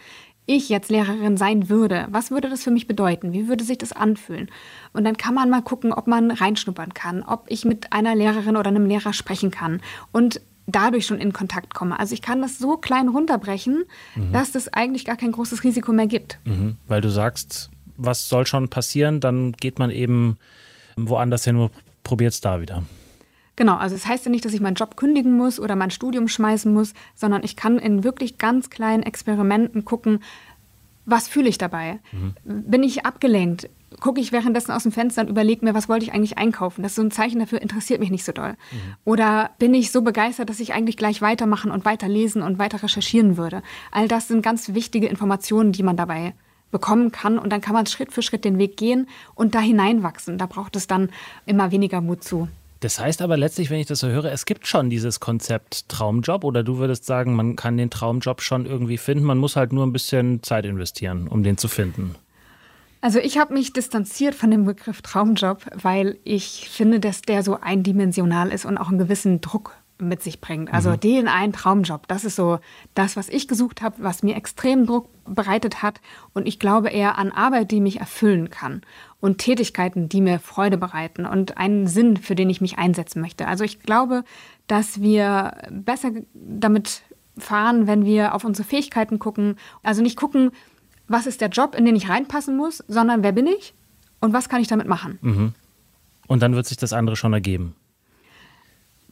ich 0.44 0.70
jetzt 0.70 0.90
Lehrerin 0.90 1.36
sein 1.36 1.68
würde? 1.68 2.06
Was 2.10 2.30
würde 2.30 2.48
das 2.48 2.64
für 2.64 2.70
mich 2.70 2.86
bedeuten? 2.86 3.32
Wie 3.32 3.48
würde 3.48 3.64
sich 3.64 3.78
das 3.78 3.92
anfühlen? 3.92 4.50
Und 4.94 5.04
dann 5.04 5.16
kann 5.16 5.34
man 5.34 5.50
mal 5.50 5.62
gucken, 5.62 5.92
ob 5.92 6.06
man 6.06 6.30
reinschnuppern 6.30 6.94
kann, 6.94 7.22
ob 7.22 7.44
ich 7.48 7.66
mit 7.66 7.92
einer 7.92 8.14
Lehrerin 8.14 8.56
oder 8.56 8.68
einem 8.68 8.86
Lehrer 8.86 9.12
sprechen 9.12 9.50
kann 9.50 9.82
und 10.10 10.40
dadurch 10.68 11.06
schon 11.06 11.18
in 11.18 11.32
Kontakt 11.32 11.74
komme. 11.74 11.98
Also 11.98 12.14
ich 12.14 12.22
kann 12.22 12.40
das 12.40 12.58
so 12.58 12.76
klein 12.76 13.08
runterbrechen, 13.08 13.84
mhm. 14.14 14.32
dass 14.32 14.52
das 14.52 14.72
eigentlich 14.72 15.04
gar 15.04 15.16
kein 15.16 15.32
großes 15.32 15.64
Risiko 15.64 15.92
mehr 15.92 16.06
gibt. 16.06 16.38
Mhm. 16.44 16.76
Weil 16.86 17.00
du 17.00 17.10
sagst, 17.10 17.70
was 17.96 18.28
soll 18.28 18.46
schon 18.46 18.68
passieren, 18.68 19.20
dann 19.20 19.52
geht 19.52 19.78
man 19.78 19.90
eben 19.90 20.38
woanders 20.96 21.44
hin 21.44 21.56
und 21.56 21.72
probiert 22.04 22.32
es 22.32 22.40
da 22.40 22.60
wieder. 22.60 22.84
Genau, 23.56 23.76
also 23.76 23.96
es 23.96 24.02
das 24.02 24.10
heißt 24.10 24.24
ja 24.26 24.30
nicht, 24.30 24.44
dass 24.44 24.52
ich 24.52 24.60
meinen 24.60 24.76
Job 24.76 24.96
kündigen 24.96 25.36
muss 25.36 25.58
oder 25.58 25.74
mein 25.74 25.90
Studium 25.90 26.28
schmeißen 26.28 26.72
muss, 26.72 26.94
sondern 27.16 27.42
ich 27.42 27.56
kann 27.56 27.78
in 27.78 28.04
wirklich 28.04 28.38
ganz 28.38 28.70
kleinen 28.70 29.02
Experimenten 29.02 29.84
gucken, 29.84 30.20
was 31.06 31.26
fühle 31.26 31.48
ich 31.48 31.58
dabei? 31.58 31.98
Mhm. 32.12 32.34
Bin 32.44 32.82
ich 32.82 33.04
abgelenkt? 33.04 33.68
Gucke 34.00 34.20
ich 34.20 34.32
währenddessen 34.32 34.72
aus 34.72 34.82
dem 34.82 34.92
Fenster 34.92 35.22
und 35.22 35.30
überlege 35.30 35.64
mir, 35.64 35.74
was 35.74 35.88
wollte 35.88 36.04
ich 36.04 36.12
eigentlich 36.12 36.38
einkaufen. 36.38 36.82
Das 36.82 36.92
ist 36.92 36.96
so 36.96 37.02
ein 37.02 37.10
Zeichen 37.10 37.40
dafür, 37.40 37.62
interessiert 37.62 38.00
mich 38.00 38.10
nicht 38.10 38.24
so 38.24 38.32
doll. 38.32 38.52
Mhm. 38.70 38.94
Oder 39.04 39.50
bin 39.58 39.74
ich 39.74 39.90
so 39.90 40.02
begeistert, 40.02 40.50
dass 40.50 40.60
ich 40.60 40.72
eigentlich 40.72 40.96
gleich 40.96 41.22
weitermachen 41.22 41.70
und 41.70 41.84
weiterlesen 41.84 42.42
und 42.42 42.58
weiter 42.58 42.82
recherchieren 42.82 43.36
würde. 43.36 43.62
All 43.90 44.08
das 44.08 44.28
sind 44.28 44.42
ganz 44.42 44.74
wichtige 44.74 45.08
Informationen, 45.08 45.72
die 45.72 45.82
man 45.82 45.96
dabei 45.96 46.34
bekommen 46.70 47.12
kann. 47.12 47.38
Und 47.38 47.50
dann 47.50 47.60
kann 47.60 47.74
man 47.74 47.86
Schritt 47.86 48.12
für 48.12 48.22
Schritt 48.22 48.44
den 48.44 48.58
Weg 48.58 48.76
gehen 48.76 49.08
und 49.34 49.54
da 49.54 49.60
hineinwachsen. 49.60 50.38
Da 50.38 50.46
braucht 50.46 50.76
es 50.76 50.86
dann 50.86 51.10
immer 51.46 51.70
weniger 51.70 52.00
Mut 52.00 52.22
zu. 52.22 52.48
Das 52.80 53.00
heißt 53.00 53.22
aber 53.22 53.36
letztlich, 53.36 53.70
wenn 53.70 53.80
ich 53.80 53.88
das 53.88 54.00
so 54.00 54.08
höre, 54.08 54.26
es 54.26 54.46
gibt 54.46 54.68
schon 54.68 54.88
dieses 54.88 55.18
Konzept 55.18 55.88
Traumjob 55.88 56.44
oder 56.44 56.62
du 56.62 56.78
würdest 56.78 57.06
sagen, 57.06 57.34
man 57.34 57.56
kann 57.56 57.76
den 57.76 57.90
Traumjob 57.90 58.40
schon 58.40 58.66
irgendwie 58.66 58.98
finden, 58.98 59.24
man 59.24 59.38
muss 59.38 59.56
halt 59.56 59.72
nur 59.72 59.84
ein 59.84 59.92
bisschen 59.92 60.44
Zeit 60.44 60.64
investieren, 60.64 61.26
um 61.26 61.42
den 61.42 61.58
zu 61.58 61.66
finden. 61.66 62.14
Also 63.00 63.18
ich 63.20 63.38
habe 63.38 63.54
mich 63.54 63.72
distanziert 63.72 64.34
von 64.34 64.50
dem 64.50 64.64
Begriff 64.64 65.02
Traumjob, 65.02 65.64
weil 65.74 66.18
ich 66.24 66.68
finde, 66.70 67.00
dass 67.00 67.22
der 67.22 67.42
so 67.42 67.60
eindimensional 67.60 68.50
ist 68.50 68.64
und 68.64 68.78
auch 68.78 68.88
einen 68.88 68.98
gewissen 68.98 69.40
Druck 69.40 69.76
mit 70.00 70.22
sich 70.22 70.40
bringt. 70.40 70.72
Also 70.72 70.90
mhm. 70.90 71.00
den 71.00 71.28
einen 71.28 71.52
Traumjob, 71.52 72.06
das 72.08 72.24
ist 72.24 72.36
so 72.36 72.58
das, 72.94 73.16
was 73.16 73.28
ich 73.28 73.48
gesucht 73.48 73.82
habe, 73.82 73.96
was 73.98 74.22
mir 74.22 74.36
extrem 74.36 74.86
Druck 74.86 75.08
bereitet 75.24 75.82
hat. 75.82 76.00
Und 76.34 76.46
ich 76.46 76.58
glaube 76.58 76.88
eher 76.88 77.18
an 77.18 77.32
Arbeit, 77.32 77.70
die 77.70 77.80
mich 77.80 78.00
erfüllen 78.00 78.50
kann 78.50 78.82
und 79.20 79.38
Tätigkeiten, 79.38 80.08
die 80.08 80.20
mir 80.20 80.38
Freude 80.38 80.78
bereiten 80.78 81.26
und 81.26 81.56
einen 81.56 81.86
Sinn, 81.86 82.16
für 82.16 82.34
den 82.34 82.50
ich 82.50 82.60
mich 82.60 82.78
einsetzen 82.78 83.20
möchte. 83.20 83.46
Also 83.48 83.64
ich 83.64 83.80
glaube, 83.80 84.24
dass 84.66 85.00
wir 85.00 85.56
besser 85.70 86.10
damit 86.34 87.02
fahren, 87.36 87.86
wenn 87.86 88.04
wir 88.04 88.34
auf 88.34 88.44
unsere 88.44 88.66
Fähigkeiten 88.66 89.18
gucken. 89.18 89.56
Also 89.82 90.02
nicht 90.02 90.16
gucken, 90.16 90.50
was 91.08 91.26
ist 91.26 91.40
der 91.40 91.48
Job, 91.48 91.74
in 91.74 91.84
den 91.84 91.96
ich 91.96 92.08
reinpassen 92.08 92.56
muss, 92.56 92.84
sondern 92.86 93.22
wer 93.22 93.32
bin 93.32 93.46
ich 93.46 93.74
und 94.20 94.32
was 94.32 94.48
kann 94.48 94.60
ich 94.60 94.68
damit 94.68 94.86
machen. 94.86 95.18
Mhm. 95.20 95.54
Und 96.26 96.42
dann 96.42 96.54
wird 96.54 96.66
sich 96.66 96.76
das 96.76 96.92
andere 96.92 97.16
schon 97.16 97.32
ergeben. 97.32 97.74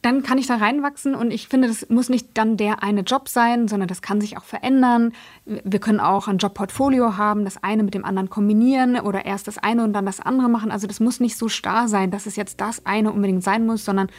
Dann 0.03 0.21
kann 0.21 0.37
ich 0.37 0.45
da 0.45 0.57
reinwachsen 0.57 1.15
und 1.15 1.31
ich 1.31 1.47
finde, 1.47 1.67
das 1.67 1.89
muss 1.89 2.07
nicht 2.07 2.29
dann 2.35 2.55
der 2.55 2.83
eine 2.83 3.01
Job 3.01 3.27
sein, 3.27 3.67
sondern 3.67 3.87
das 3.87 4.03
kann 4.03 4.21
sich 4.21 4.37
auch 4.37 4.43
verändern. 4.43 5.11
Wir 5.45 5.79
können 5.79 5.99
auch 5.99 6.27
ein 6.27 6.37
Jobportfolio 6.37 7.17
haben, 7.17 7.43
das 7.45 7.61
eine 7.63 7.81
mit 7.81 7.95
dem 7.95 8.05
anderen 8.05 8.29
kombinieren 8.29 8.99
oder 8.99 9.25
erst 9.25 9.47
das 9.47 9.57
eine 9.57 9.83
und 9.83 9.93
dann 9.93 10.05
das 10.05 10.19
andere 10.19 10.49
machen. 10.49 10.69
Also 10.71 10.85
das 10.85 10.99
muss 10.99 11.19
nicht 11.19 11.35
so 11.35 11.49
starr 11.49 11.87
sein, 11.87 12.11
dass 12.11 12.27
es 12.27 12.35
jetzt 12.35 12.61
das 12.61 12.85
eine 12.85 13.11
unbedingt 13.11 13.43
sein 13.43 13.65
muss, 13.65 13.83
sondern 13.83 14.09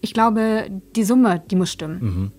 ich 0.00 0.14
glaube, 0.14 0.70
die 0.94 1.04
Summe, 1.04 1.42
die 1.50 1.56
muss 1.56 1.72
stimmen. 1.72 2.00
Mhm. 2.00 2.32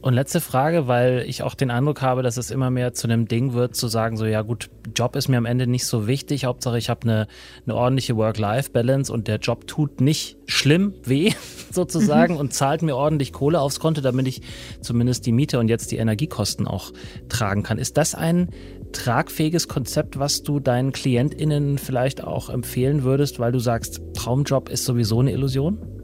Und 0.00 0.14
letzte 0.14 0.40
Frage, 0.40 0.86
weil 0.86 1.24
ich 1.26 1.42
auch 1.42 1.54
den 1.54 1.72
Eindruck 1.72 2.02
habe, 2.02 2.22
dass 2.22 2.36
es 2.36 2.52
immer 2.52 2.70
mehr 2.70 2.94
zu 2.94 3.08
einem 3.08 3.26
Ding 3.26 3.52
wird, 3.52 3.74
zu 3.74 3.88
sagen, 3.88 4.16
so 4.16 4.26
ja 4.26 4.42
gut, 4.42 4.70
Job 4.94 5.16
ist 5.16 5.26
mir 5.26 5.38
am 5.38 5.44
Ende 5.44 5.66
nicht 5.66 5.86
so 5.86 6.06
wichtig, 6.06 6.44
Hauptsache 6.44 6.78
ich 6.78 6.88
habe 6.88 7.02
eine, 7.02 7.26
eine 7.66 7.74
ordentliche 7.74 8.16
Work-Life-Balance 8.16 9.12
und 9.12 9.26
der 9.26 9.38
Job 9.38 9.66
tut 9.66 10.00
nicht 10.00 10.36
schlimm 10.46 10.94
weh 11.02 11.32
sozusagen 11.72 12.34
mhm. 12.34 12.40
und 12.40 12.54
zahlt 12.54 12.82
mir 12.82 12.94
ordentlich 12.94 13.32
Kohle 13.32 13.60
aufs 13.60 13.80
Konto, 13.80 14.00
damit 14.00 14.28
ich 14.28 14.42
zumindest 14.80 15.26
die 15.26 15.32
Miete 15.32 15.58
und 15.58 15.68
jetzt 15.68 15.90
die 15.90 15.96
Energiekosten 15.96 16.68
auch 16.68 16.92
tragen 17.28 17.64
kann. 17.64 17.78
Ist 17.78 17.96
das 17.96 18.14
ein 18.14 18.50
tragfähiges 18.92 19.66
Konzept, 19.66 20.18
was 20.18 20.44
du 20.44 20.60
deinen 20.60 20.92
KlientInnen 20.92 21.76
vielleicht 21.76 22.22
auch 22.22 22.50
empfehlen 22.50 23.02
würdest, 23.02 23.40
weil 23.40 23.50
du 23.50 23.58
sagst, 23.58 24.00
Traumjob 24.14 24.68
ist 24.68 24.84
sowieso 24.84 25.20
eine 25.20 25.32
Illusion? 25.32 25.97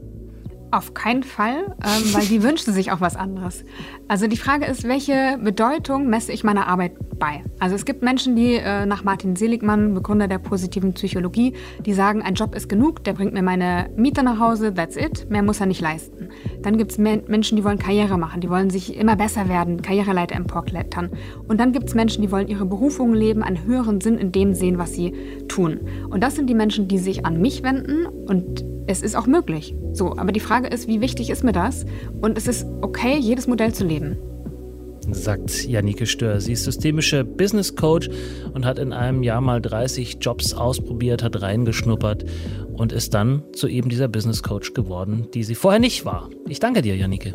Auf 0.75 0.93
keinen 0.93 1.23
Fall, 1.23 1.73
ähm, 1.85 2.13
weil 2.13 2.25
die 2.25 2.43
wünschen 2.43 2.73
sich 2.73 2.91
auch 2.91 2.99
was 2.99 3.15
anderes. 3.15 3.63
Also 4.09 4.27
die 4.27 4.35
Frage 4.35 4.65
ist, 4.65 4.83
welche 4.83 5.39
Bedeutung 5.41 6.09
messe 6.09 6.33
ich 6.33 6.43
meiner 6.43 6.67
Arbeit 6.67 6.91
bei? 7.17 7.45
Also 7.59 7.75
es 7.75 7.85
gibt 7.85 8.03
Menschen, 8.03 8.35
die 8.35 8.55
äh, 8.55 8.85
nach 8.85 9.05
Martin 9.05 9.37
Seligmann, 9.37 9.93
Begründer 9.93 10.27
der 10.27 10.37
positiven 10.37 10.91
Psychologie, 10.91 11.53
die 11.85 11.93
sagen, 11.93 12.21
ein 12.21 12.33
Job 12.33 12.53
ist 12.55 12.67
genug, 12.67 13.05
der 13.05 13.13
bringt 13.13 13.33
mir 13.33 13.41
meine 13.41 13.89
Miete 13.95 14.21
nach 14.21 14.37
Hause, 14.37 14.73
that's 14.73 14.97
it, 14.97 15.29
mehr 15.29 15.43
muss 15.43 15.61
er 15.61 15.67
nicht 15.67 15.79
leisten. 15.79 16.27
Dann 16.61 16.77
gibt 16.77 16.91
es 16.91 16.97
Menschen, 16.97 17.55
die 17.55 17.63
wollen 17.63 17.79
Karriere 17.79 18.17
machen, 18.17 18.41
die 18.41 18.49
wollen 18.49 18.69
sich 18.69 18.97
immer 18.97 19.15
besser 19.15 19.47
werden, 19.47 19.81
Karriereleiter 19.81 20.35
emporklettern. 20.35 21.09
Und 21.47 21.61
dann 21.61 21.71
gibt 21.71 21.87
es 21.87 21.95
Menschen, 21.95 22.21
die 22.21 22.31
wollen 22.33 22.49
ihre 22.49 22.65
Berufung 22.65 23.13
leben, 23.13 23.43
einen 23.43 23.63
höheren 23.63 24.01
Sinn 24.01 24.17
in 24.17 24.33
dem 24.33 24.53
sehen, 24.53 24.77
was 24.77 24.91
sie 24.91 25.13
tun. 25.47 25.79
Und 26.09 26.21
das 26.21 26.35
sind 26.35 26.49
die 26.49 26.53
Menschen, 26.53 26.89
die 26.89 26.97
sich 26.97 27.25
an 27.25 27.39
mich 27.39 27.63
wenden 27.63 28.07
und 28.07 28.74
es 28.87 29.01
ist 29.01 29.15
auch 29.15 29.27
möglich. 29.27 29.75
So, 29.93 30.17
aber 30.17 30.31
die 30.31 30.39
Frage 30.39 30.67
ist, 30.67 30.87
wie 30.87 31.01
wichtig 31.01 31.29
ist 31.29 31.43
mir 31.43 31.51
das? 31.51 31.85
Und 32.21 32.37
es 32.37 32.47
ist 32.47 32.65
okay, 32.81 33.17
jedes 33.17 33.47
Modell 33.47 33.73
zu 33.73 33.85
leben. 33.85 34.17
Sagt 35.11 35.67
Janike 35.67 36.07
Stör. 36.07 36.41
Sie 36.41 36.53
ist 36.53 36.63
systemische 36.63 37.23
Business 37.23 37.75
Coach 37.75 38.09
und 38.53 38.65
hat 38.65 38.79
in 38.79 38.91
einem 38.91 39.21
Jahr 39.21 39.39
mal 39.39 39.61
30 39.61 40.17
Jobs 40.19 40.53
ausprobiert, 40.53 41.21
hat 41.21 41.41
reingeschnuppert 41.41 42.25
und 42.73 42.91
ist 42.91 43.13
dann 43.13 43.43
zu 43.53 43.67
eben 43.67 43.89
dieser 43.89 44.07
Business 44.07 44.41
Coach 44.41 44.73
geworden, 44.73 45.27
die 45.33 45.43
sie 45.43 45.55
vorher 45.55 45.79
nicht 45.79 46.05
war. 46.05 46.29
Ich 46.47 46.59
danke 46.59 46.81
dir, 46.81 46.95
Janike. 46.95 47.33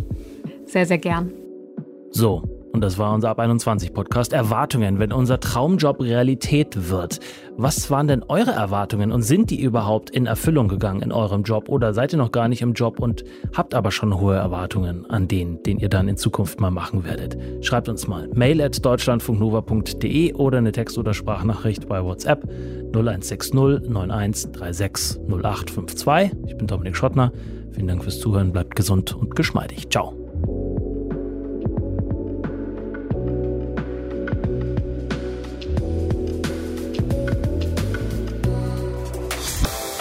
Sehr, 0.66 0.86
sehr 0.86 0.98
gern. 0.98 1.32
So, 2.10 2.42
und 2.72 2.80
das 2.82 2.98
war 2.98 3.12
unser 3.12 3.30
Ab 3.30 3.38
21 3.38 3.92
Podcast. 3.92 4.32
Erwartungen, 4.32 4.98
wenn 4.98 5.12
unser 5.12 5.40
Traumjob 5.40 6.00
Realität 6.00 6.90
wird. 6.90 7.18
Was 7.56 7.90
waren 7.90 8.08
denn 8.08 8.22
eure 8.28 8.52
Erwartungen 8.52 9.12
und 9.12 9.22
sind 9.22 9.50
die 9.50 9.60
überhaupt 9.60 10.10
in 10.10 10.26
Erfüllung 10.26 10.68
gegangen 10.68 11.02
in 11.02 11.12
eurem 11.12 11.42
Job 11.42 11.68
oder 11.68 11.92
seid 11.92 12.12
ihr 12.12 12.18
noch 12.18 12.32
gar 12.32 12.48
nicht 12.48 12.62
im 12.62 12.72
Job 12.72 13.00
und 13.00 13.24
habt 13.54 13.74
aber 13.74 13.90
schon 13.90 14.18
hohe 14.18 14.36
Erwartungen 14.36 15.04
an 15.10 15.28
den, 15.28 15.62
den 15.62 15.78
ihr 15.78 15.88
dann 15.88 16.08
in 16.08 16.16
Zukunft 16.16 16.60
mal 16.60 16.70
machen 16.70 17.04
werdet? 17.04 17.36
Schreibt 17.64 17.88
uns 17.88 18.06
mal 18.06 18.28
mail 18.34 18.62
at 18.62 18.84
deutschlandfunknova.de 18.84 20.34
oder 20.34 20.58
eine 20.58 20.72
Text- 20.72 20.98
oder 20.98 21.12
Sprachnachricht 21.12 21.88
bei 21.88 22.02
WhatsApp 22.02 22.48
0160 22.92 23.54
9136 23.54 25.20
0852. 25.28 26.38
Ich 26.46 26.56
bin 26.56 26.66
Dominik 26.66 26.96
Schottner. 26.96 27.32
Vielen 27.72 27.88
Dank 27.88 28.02
fürs 28.02 28.20
Zuhören. 28.20 28.52
Bleibt 28.52 28.76
gesund 28.76 29.14
und 29.14 29.36
geschmeidig. 29.36 29.88
Ciao. 29.90 30.19